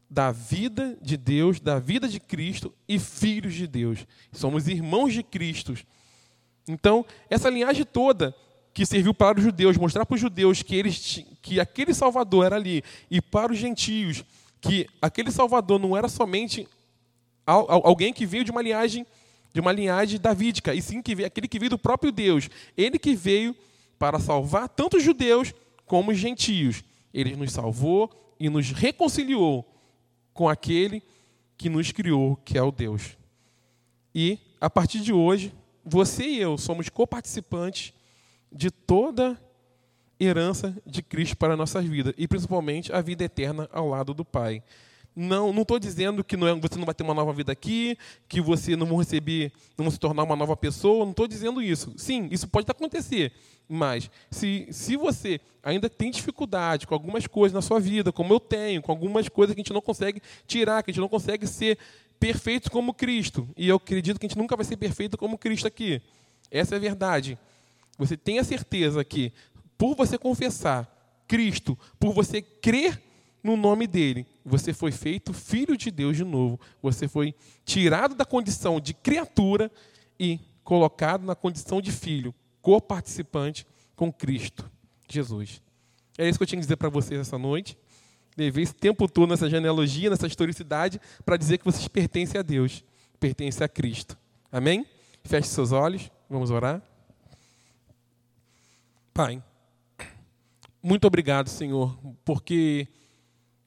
da 0.09 0.31
vida 0.31 0.97
de 1.01 1.15
Deus, 1.15 1.59
da 1.59 1.79
vida 1.79 2.07
de 2.07 2.19
Cristo 2.19 2.73
e 2.87 2.99
filhos 2.99 3.53
de 3.53 3.65
Deus. 3.65 4.05
Somos 4.33 4.67
irmãos 4.67 5.13
de 5.13 5.23
Cristo. 5.23 5.73
Então, 6.67 7.05
essa 7.29 7.49
linhagem 7.49 7.85
toda 7.85 8.35
que 8.73 8.85
serviu 8.85 9.13
para 9.13 9.37
os 9.37 9.43
judeus, 9.43 9.77
mostrar 9.77 10.05
para 10.05 10.15
os 10.15 10.21
judeus 10.21 10.61
que, 10.61 10.75
eles, 10.75 11.25
que 11.41 11.59
aquele 11.59 11.93
Salvador 11.93 12.45
era 12.45 12.55
ali, 12.55 12.83
e 13.09 13.21
para 13.21 13.51
os 13.51 13.57
gentios, 13.57 14.23
que 14.59 14.87
aquele 15.01 15.31
Salvador 15.31 15.79
não 15.79 15.95
era 15.97 16.07
somente 16.07 16.67
alguém 17.45 18.13
que 18.13 18.25
veio 18.25 18.43
de 18.43 18.51
uma 18.51 18.61
linhagem 18.61 19.05
de 19.53 19.59
uma 19.59 19.71
linhagem 19.71 20.19
davídica, 20.19 20.73
e 20.73 20.81
sim 20.81 21.01
que 21.01 21.13
veio, 21.13 21.27
aquele 21.27 21.47
que 21.47 21.59
veio 21.59 21.71
do 21.71 21.77
próprio 21.77 22.11
Deus. 22.11 22.49
Ele 22.77 22.97
que 22.97 23.13
veio 23.13 23.55
para 23.99 24.19
salvar 24.19 24.69
tanto 24.69 24.97
os 24.97 25.03
judeus 25.03 25.53
como 25.85 26.11
os 26.11 26.17
gentios. 26.17 26.83
Ele 27.13 27.35
nos 27.35 27.51
salvou 27.51 28.09
e 28.39 28.49
nos 28.49 28.71
reconciliou 28.71 29.65
com 30.33 30.47
aquele 30.47 31.03
que 31.57 31.69
nos 31.69 31.91
criou, 31.91 32.37
que 32.37 32.57
é 32.57 32.63
o 32.63 32.71
Deus. 32.71 33.17
E, 34.15 34.39
a 34.59 34.69
partir 34.69 35.01
de 35.01 35.11
hoje, 35.11 35.53
você 35.83 36.25
e 36.25 36.39
eu 36.39 36.57
somos 36.57 36.89
coparticipantes 36.89 37.93
de 38.51 38.69
toda 38.69 39.39
herança 40.19 40.75
de 40.85 41.01
Cristo 41.01 41.35
para 41.35 41.53
a 41.53 41.57
nossa 41.57 41.81
vida, 41.81 42.13
e 42.17 42.27
principalmente 42.27 42.93
a 42.93 43.01
vida 43.01 43.23
eterna 43.23 43.69
ao 43.71 43.87
lado 43.87 44.13
do 44.13 44.23
Pai. 44.23 44.63
Não, 45.15 45.51
não 45.51 45.63
estou 45.63 45.77
dizendo 45.77 46.23
que 46.23 46.37
não 46.37 46.47
é, 46.47 46.55
você 46.55 46.77
não 46.77 46.85
vai 46.85 46.95
ter 46.95 47.03
uma 47.03 47.13
nova 47.13 47.33
vida 47.33 47.51
aqui, 47.51 47.97
que 48.29 48.39
você 48.39 48.77
não 48.77 48.87
vai 48.87 48.97
receber, 48.97 49.51
não 49.77 49.85
vai 49.85 49.91
se 49.91 49.99
tornar 49.99 50.23
uma 50.23 50.37
nova 50.37 50.55
pessoa. 50.55 51.03
Não 51.03 51.11
estou 51.11 51.27
dizendo 51.27 51.61
isso. 51.61 51.93
Sim, 51.97 52.29
isso 52.31 52.47
pode 52.47 52.69
acontecer. 52.71 53.33
Mas 53.67 54.09
se, 54.29 54.67
se 54.71 54.95
você 54.95 55.41
ainda 55.61 55.89
tem 55.89 56.11
dificuldade 56.11 56.87
com 56.87 56.93
algumas 56.93 57.27
coisas 57.27 57.53
na 57.53 57.61
sua 57.61 57.79
vida, 57.79 58.11
como 58.11 58.33
eu 58.33 58.39
tenho, 58.39 58.81
com 58.81 58.91
algumas 58.91 59.27
coisas 59.27 59.53
que 59.53 59.59
a 59.59 59.63
gente 59.63 59.73
não 59.73 59.81
consegue 59.81 60.21
tirar, 60.47 60.81
que 60.81 60.91
a 60.91 60.93
gente 60.93 61.01
não 61.01 61.09
consegue 61.09 61.45
ser 61.45 61.77
perfeito 62.17 62.71
como 62.71 62.93
Cristo. 62.93 63.49
E 63.57 63.67
eu 63.67 63.75
acredito 63.75 64.17
que 64.17 64.25
a 64.25 64.29
gente 64.29 64.37
nunca 64.37 64.55
vai 64.55 64.63
ser 64.63 64.77
perfeito 64.77 65.17
como 65.17 65.37
Cristo 65.37 65.67
aqui. 65.67 66.01
Essa 66.49 66.75
é 66.75 66.77
a 66.77 66.79
verdade. 66.79 67.37
Você 67.97 68.17
tenha 68.17 68.43
certeza 68.43 69.03
que, 69.03 69.33
por 69.77 69.95
você 69.95 70.17
confessar 70.17 71.23
Cristo, 71.27 71.77
por 71.99 72.13
você 72.13 72.41
crer 72.41 73.01
no 73.43 73.55
nome 73.55 73.87
dele, 73.87 74.25
você 74.45 74.73
foi 74.73 74.91
feito 74.91 75.33
filho 75.33 75.77
de 75.77 75.89
Deus 75.89 76.17
de 76.17 76.23
novo. 76.23 76.59
Você 76.81 77.07
foi 77.07 77.33
tirado 77.65 78.15
da 78.15 78.25
condição 78.25 78.79
de 78.79 78.93
criatura 78.93 79.71
e 80.19 80.39
colocado 80.63 81.25
na 81.25 81.35
condição 81.35 81.81
de 81.81 81.91
filho, 81.91 82.33
co-participante 82.61 83.65
com 83.95 84.11
Cristo 84.11 84.69
Jesus. 85.07 85.61
É 86.17 86.27
isso 86.27 86.39
que 86.39 86.43
eu 86.43 86.47
tinha 86.47 86.59
que 86.59 86.65
dizer 86.65 86.77
para 86.77 86.89
vocês 86.89 87.19
essa 87.19 87.37
noite. 87.37 87.77
Levei 88.37 88.63
esse 88.63 88.73
tempo 88.73 89.07
todo 89.07 89.29
nessa 89.29 89.49
genealogia, 89.49 90.09
nessa 90.09 90.27
historicidade, 90.27 90.99
para 91.25 91.37
dizer 91.37 91.57
que 91.57 91.65
vocês 91.65 91.87
pertencem 91.87 92.39
a 92.39 92.41
Deus, 92.41 92.83
pertencem 93.19 93.63
a 93.63 93.67
Cristo. 93.67 94.17
Amém? 94.51 94.85
Feche 95.23 95.49
seus 95.49 95.71
olhos, 95.71 96.09
vamos 96.29 96.49
orar. 96.49 96.81
Pai, 99.13 99.43
muito 100.81 101.05
obrigado, 101.05 101.49
Senhor, 101.49 101.97
porque 102.23 102.87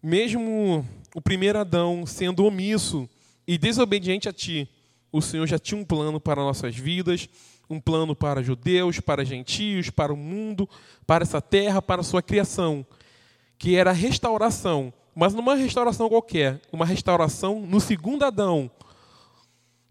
mesmo 0.03 0.89
o 1.15 1.21
primeiro 1.21 1.59
Adão 1.59 2.07
sendo 2.07 2.47
omisso 2.47 3.07
e 3.47 3.59
desobediente 3.59 4.27
a 4.27 4.33
Ti, 4.33 4.67
o 5.13 5.21
Senhor 5.21 5.47
já 5.47 5.59
tinha 5.59 5.79
um 5.79 5.85
plano 5.85 6.19
para 6.19 6.43
nossas 6.43 6.75
vidas, 6.75 7.29
um 7.69 7.79
plano 7.79 8.17
para 8.17 8.43
judeus, 8.43 9.01
para 9.01 9.23
gentios, 9.23 9.91
para 9.91 10.15
o 10.15 10.17
mundo, 10.17 10.67
para 11.07 11.25
essa 11.25 11.43
terra, 11.43 11.83
para 11.83 12.01
a 12.01 12.05
sua 12.05 12.23
criação, 12.23 12.85
que 13.59 13.77
era 13.77 13.91
a 13.91 13.95
restauração, 13.95 14.95
mas 15.15 15.35
não 15.35 15.43
uma 15.43 15.57
restauração 15.57 16.09
qualquer, 16.09 16.59
uma 16.73 16.87
restauração 16.87 17.61
no 17.61 17.81
segundo 17.81 18.25
Adão, 18.25 18.71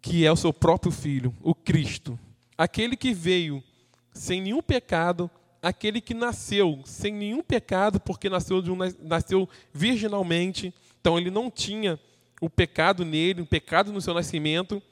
que 0.02 0.26
é 0.26 0.32
o 0.32 0.36
seu 0.36 0.52
próprio 0.52 0.92
filho, 0.92 1.32
o 1.44 1.54
Cristo, 1.54 2.20
aquele 2.58 2.98
que 2.98 3.13
veio 3.13 3.63
sem 4.12 4.42
nenhum 4.42 4.62
pecado 4.62 5.30
aquele 5.63 6.02
que 6.02 6.13
nasceu 6.13 6.82
sem 6.86 7.13
nenhum 7.13 7.41
pecado, 7.41 7.99
porque 7.99 8.30
nasceu, 8.30 8.62
de 8.62 8.69
um, 8.69 8.78
nasceu 9.02 9.47
virginalmente, 9.73 10.73
então 10.99 11.17
ele 11.17 11.32
não 11.32 11.49
tinha 11.49 11.97
o 12.41 12.49
pecado 12.49 13.06
nele, 13.06 13.41
o 13.41 13.45
pecado 13.45 13.91
no 13.93 14.02
seu 14.02 14.13
nascimento. 14.13 14.84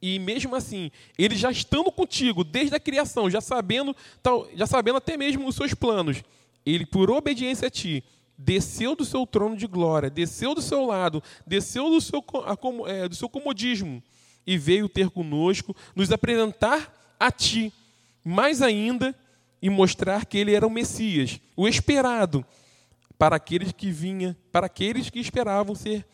E 0.00 0.18
mesmo 0.18 0.54
assim, 0.54 0.92
ele 1.16 1.34
já 1.34 1.50
estando 1.50 1.90
contigo 1.90 2.44
desde 2.44 2.76
a 2.76 2.80
criação, 2.80 3.30
já 3.30 3.40
sabendo, 3.40 3.96
já 4.54 4.66
sabendo 4.66 4.98
até 4.98 5.16
mesmo 5.16 5.48
os 5.48 5.56
seus 5.56 5.72
planos, 5.72 6.22
ele, 6.64 6.84
por 6.84 7.10
obediência 7.10 7.68
a 7.68 7.70
ti, 7.70 8.04
desceu 8.36 8.94
do 8.94 9.04
seu 9.04 9.26
trono 9.26 9.56
de 9.56 9.66
glória, 9.66 10.10
desceu 10.10 10.54
do 10.54 10.60
seu 10.60 10.84
lado, 10.84 11.22
desceu 11.46 11.88
do 11.88 12.00
seu, 12.00 12.22
é, 12.86 13.08
do 13.08 13.14
seu 13.14 13.28
comodismo 13.28 14.02
e 14.46 14.56
veio 14.56 14.88
ter 14.88 15.10
conosco, 15.10 15.74
nos 15.96 16.12
apresentar 16.12 17.16
a 17.18 17.32
ti. 17.32 17.72
Mais 18.22 18.60
ainda, 18.60 19.14
e 19.60 19.68
mostrar 19.68 20.24
que 20.26 20.38
ele 20.38 20.54
era 20.54 20.66
o 20.66 20.70
Messias, 20.70 21.40
o 21.56 21.66
esperado 21.66 22.44
para 23.18 23.36
aqueles 23.36 23.72
que 23.72 23.90
vinha, 23.90 24.36
para 24.52 24.66
aqueles 24.66 25.10
que 25.10 25.18
esperavam 25.18 25.74
ser 25.74 26.06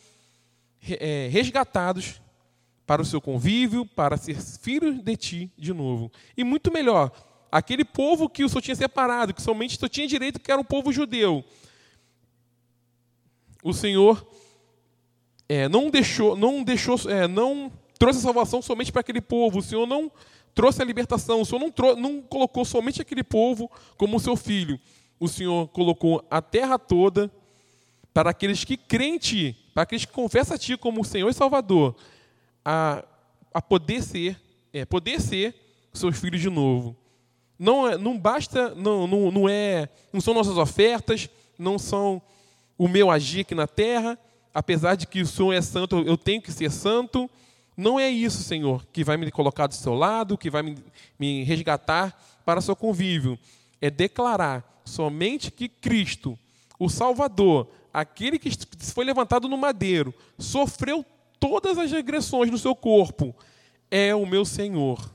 é, 0.83 1.29
resgatados 1.31 2.21
para 2.87 3.03
o 3.03 3.05
seu 3.05 3.21
convívio, 3.21 3.87
para 3.87 4.17
ser 4.17 4.41
filhos 4.41 5.03
de 5.03 5.17
ti 5.17 5.51
de 5.57 5.73
novo. 5.73 6.11
E 6.37 6.45
muito 6.45 6.73
melhor, 6.73 7.11
aquele 7.51 7.85
povo 7.85 8.29
que 8.29 8.45
o 8.45 8.49
Senhor 8.49 8.63
tinha 8.63 8.75
separado, 8.75 9.35
que 9.35 9.43
somente 9.43 9.79
só 9.79 9.89
tinha 9.89 10.07
direito, 10.07 10.41
que 10.41 10.51
era 10.51 10.61
o 10.61 10.65
povo 10.65 10.93
judeu. 10.93 11.45
O 13.63 13.73
Senhor 13.73 14.27
é, 15.49 15.69
não 15.69 15.91
deixou, 15.91 16.37
não 16.37 16.63
deixou, 16.63 16.99
é, 17.09 17.27
não 17.27 17.73
trouxe 17.99 18.19
a 18.19 18.23
salvação 18.23 18.61
somente 18.61 18.93
para 18.93 19.01
aquele 19.01 19.21
povo. 19.21 19.59
O 19.59 19.63
Senhor 19.63 19.87
não 19.87 20.11
trouxe 20.55 20.81
a 20.81 20.85
libertação. 20.85 21.41
O 21.41 21.45
Senhor 21.45 21.61
não, 21.61 21.71
trou 21.71 21.97
não 21.97 22.23
colocou 22.23 22.65
somente 22.65 23.03
aquele 23.03 23.25
povo 23.25 23.71
como 23.97 24.21
seu 24.21 24.37
filho. 24.37 24.79
O 25.19 25.29
Senhor 25.29 25.69
colocou 25.69 26.25
a 26.31 26.41
terra 26.41 26.79
toda 26.79 27.31
para 28.13 28.31
aqueles 28.31 28.65
que 28.65 28.77
creem 28.77 29.17
em 29.17 29.19
Ti, 29.19 29.57
para 29.75 29.83
aqueles 29.83 30.05
que 30.05 30.13
confessam 30.13 30.55
a 30.55 30.59
Ti 30.59 30.77
como 30.77 31.05
Senhor 31.05 31.29
e 31.29 31.35
Salvador, 31.35 31.97
a, 32.65 33.05
a 33.53 33.61
poder 33.61 34.03
ser, 34.03 34.41
é, 34.73 34.85
poder 34.85 35.21
ser 35.21 35.55
seus 35.93 36.17
filhos 36.19 36.41
de 36.41 36.49
novo. 36.49 36.97
Não, 37.59 37.89
é, 37.89 37.99
não 37.99 38.19
basta, 38.19 38.75
não, 38.75 39.07
não, 39.07 39.31
não, 39.31 39.49
é, 39.49 39.89
não 40.13 40.21
são 40.21 40.35
nossas 40.35 40.57
ofertas, 40.57 41.29
não 41.59 41.79
são 41.79 42.23
o 42.79 42.89
meu 42.89 43.11
agir 43.11 43.41
aqui 43.41 43.55
na 43.55 43.67
terra, 43.67 44.19
apesar 44.53 44.95
de 44.95 45.07
que 45.07 45.21
o 45.21 45.27
Senhor 45.27 45.53
é 45.53 45.61
santo, 45.61 45.99
eu 46.01 46.17
tenho 46.17 46.43
que 46.43 46.53
ser 46.53 46.71
santo, 46.71 47.29
não 47.77 47.99
é 47.99 48.09
isso, 48.09 48.43
Senhor, 48.43 48.87
que 48.93 49.03
vai 49.03 49.17
me 49.17 49.31
colocar 49.31 49.67
do 49.67 49.75
seu 49.75 49.95
lado, 49.95 50.39
que 50.39 50.51
vai 50.51 50.63
me, 50.63 50.77
me 51.19 51.43
resgatar 51.43 52.17
para 52.45 52.61
seu 52.61 52.77
convívio. 52.77 53.39
É 53.81 53.91
declarar 53.91 54.83
somente 54.85 55.51
que 55.51 55.69
Cristo, 55.69 56.39
o 56.79 56.89
Salvador, 56.89 57.69
aquele 57.93 58.39
que 58.39 58.51
foi 58.93 59.05
levantado 59.05 59.49
no 59.49 59.57
madeiro, 59.57 60.15
sofreu 60.39 61.05
todas 61.41 61.77
as 61.79 61.91
regressões 61.91 62.51
no 62.51 62.59
seu 62.59 62.75
corpo, 62.75 63.35
é 63.91 64.15
o 64.15 64.27
meu 64.27 64.45
Senhor. 64.45 65.13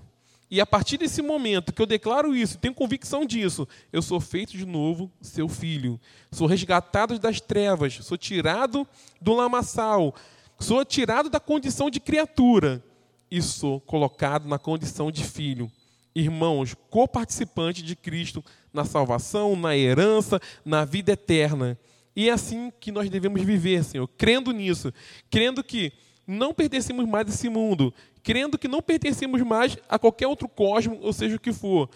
E 0.51 0.59
a 0.59 0.65
partir 0.65 0.97
desse 0.97 1.21
momento 1.21 1.71
que 1.71 1.81
eu 1.81 1.85
declaro 1.85 2.35
isso, 2.35 2.57
tenho 2.57 2.73
convicção 2.73 3.23
disso, 3.23 3.67
eu 3.93 4.01
sou 4.01 4.19
feito 4.19 4.57
de 4.57 4.65
novo 4.65 5.11
seu 5.21 5.47
filho. 5.47 5.99
Sou 6.31 6.47
resgatado 6.47 7.19
das 7.19 7.39
trevas, 7.39 7.99
sou 8.01 8.17
tirado 8.17 8.87
do 9.21 9.33
lamaçal, 9.33 10.15
Sou 10.59 10.83
tirado 10.83 11.29
da 11.29 11.39
condição 11.39 11.89
de 11.89 12.01
criatura 12.01 12.83
e 13.31 13.41
sou 13.41 13.79
colocado 13.79 14.47
na 14.47 14.59
condição 14.59 15.09
de 15.09 15.23
filho. 15.23 15.71
Irmãos, 16.13 16.75
coparticipante 16.89 17.81
de 17.81 17.95
Cristo 17.95 18.43
na 18.73 18.83
salvação, 18.83 19.55
na 19.55 19.75
herança, 19.75 20.39
na 20.65 20.83
vida 20.83 21.13
eterna. 21.13 21.79
E 22.13 22.27
é 22.27 22.33
assim 22.33 22.71
que 22.77 22.91
nós 22.91 23.09
devemos 23.09 23.41
viver, 23.41 23.85
Senhor, 23.85 24.07
crendo 24.17 24.51
nisso, 24.51 24.93
crendo 25.29 25.63
que 25.63 25.93
não 26.27 26.53
pertencemos 26.53 27.07
mais 27.07 27.27
a 27.27 27.29
esse 27.29 27.47
mundo, 27.47 27.93
crendo 28.21 28.57
que 28.57 28.67
não 28.67 28.81
pertencemos 28.81 29.41
mais 29.41 29.77
a 29.87 29.97
qualquer 29.97 30.27
outro 30.27 30.49
cosmo, 30.49 30.99
ou 31.01 31.13
seja 31.13 31.37
o 31.37 31.39
que 31.39 31.53
for, 31.53 31.89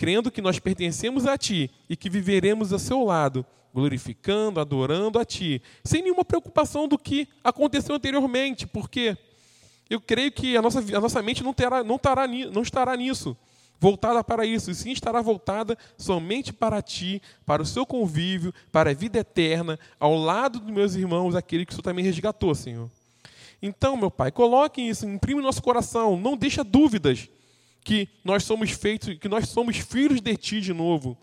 crendo 0.00 0.30
que 0.30 0.40
nós 0.40 0.58
pertencemos 0.58 1.26
a 1.26 1.36
Ti 1.36 1.70
e 1.86 1.94
que 1.94 2.08
viveremos 2.08 2.72
a 2.72 2.78
seu 2.78 3.04
lado 3.04 3.44
glorificando, 3.74 4.58
adorando 4.58 5.18
a 5.18 5.26
Ti, 5.26 5.60
sem 5.84 6.00
nenhuma 6.00 6.24
preocupação 6.24 6.88
do 6.88 6.96
que 6.96 7.28
aconteceu 7.44 7.94
anteriormente, 7.94 8.66
porque 8.66 9.14
eu 9.90 10.00
creio 10.00 10.32
que 10.32 10.56
a 10.56 10.62
nossa, 10.62 10.78
a 10.78 11.00
nossa 11.02 11.20
mente 11.20 11.44
não, 11.44 11.52
terá, 11.52 11.84
não, 11.84 11.98
tará, 11.98 12.26
não 12.26 12.62
estará 12.62 12.96
nisso, 12.96 13.36
voltada 13.78 14.24
para 14.24 14.46
isso, 14.46 14.70
e 14.70 14.74
sim 14.74 14.90
estará 14.90 15.20
voltada 15.20 15.76
somente 15.98 16.50
para 16.50 16.80
Ti, 16.80 17.20
para 17.44 17.60
o 17.60 17.66
Seu 17.66 17.84
convívio, 17.84 18.54
para 18.72 18.92
a 18.92 18.94
vida 18.94 19.18
eterna, 19.18 19.78
ao 19.98 20.14
lado 20.14 20.60
dos 20.60 20.72
meus 20.72 20.94
irmãos, 20.94 21.34
aquele 21.34 21.66
que 21.66 21.72
o 21.72 21.74
Senhor 21.74 21.82
também 21.82 22.06
resgatou, 22.06 22.54
Senhor. 22.54 22.90
Então, 23.60 23.98
meu 23.98 24.10
Pai, 24.10 24.32
coloque 24.32 24.80
isso, 24.80 25.06
imprime 25.06 25.42
no 25.42 25.46
nosso 25.46 25.62
coração, 25.62 26.16
não 26.16 26.38
deixa 26.38 26.64
dúvidas 26.64 27.28
que 27.90 28.08
nós 28.24 28.44
somos 28.44 28.70
feitos, 28.70 29.18
que 29.18 29.28
nós 29.28 29.48
somos 29.48 29.76
filhos 29.78 30.20
de 30.20 30.36
Ti 30.36 30.60
de 30.60 30.72
novo. 30.72 31.18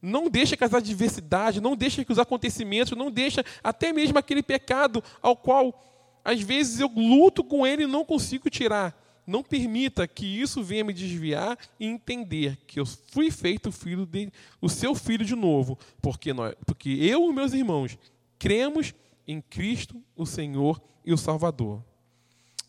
Não 0.00 0.30
deixa 0.30 0.56
que 0.56 0.64
as 0.64 0.72
adversidades, 0.72 1.60
não 1.60 1.76
deixa 1.76 2.02
que 2.02 2.10
os 2.10 2.18
acontecimentos, 2.18 2.96
não 2.96 3.10
deixa 3.10 3.44
até 3.62 3.92
mesmo 3.92 4.18
aquele 4.18 4.42
pecado 4.42 5.04
ao 5.20 5.36
qual 5.36 5.78
às 6.24 6.40
vezes 6.40 6.80
eu 6.80 6.88
luto 6.88 7.44
com 7.44 7.66
ele 7.66 7.82
e 7.82 7.86
não 7.86 8.02
consigo 8.02 8.48
tirar. 8.48 8.98
Não 9.26 9.42
permita 9.42 10.08
que 10.08 10.24
isso 10.24 10.62
venha 10.62 10.84
me 10.84 10.94
desviar 10.94 11.58
e 11.78 11.84
entender 11.84 12.56
que 12.66 12.80
eu 12.80 12.86
fui 12.86 13.30
feito 13.30 13.70
filho 13.70 14.06
de, 14.06 14.32
o 14.58 14.70
seu 14.70 14.94
filho 14.94 15.24
de 15.24 15.34
novo, 15.34 15.78
porque 16.00 16.32
nós, 16.32 16.54
porque 16.64 16.88
eu 16.88 17.28
e 17.28 17.34
meus 17.34 17.52
irmãos 17.52 17.98
cremos 18.38 18.94
em 19.28 19.42
Cristo, 19.42 20.02
o 20.16 20.24
Senhor 20.24 20.80
e 21.04 21.12
o 21.12 21.18
Salvador. 21.18 21.84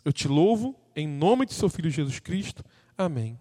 Eu 0.04 0.12
te 0.12 0.28
louvo 0.28 0.76
Em 0.94 1.08
nome 1.08 1.46
de 1.46 1.54
seu 1.54 1.70
Filho 1.70 1.90
Jesus 1.92 2.20
Cristo. 2.20 2.66
Amém. 2.98 3.40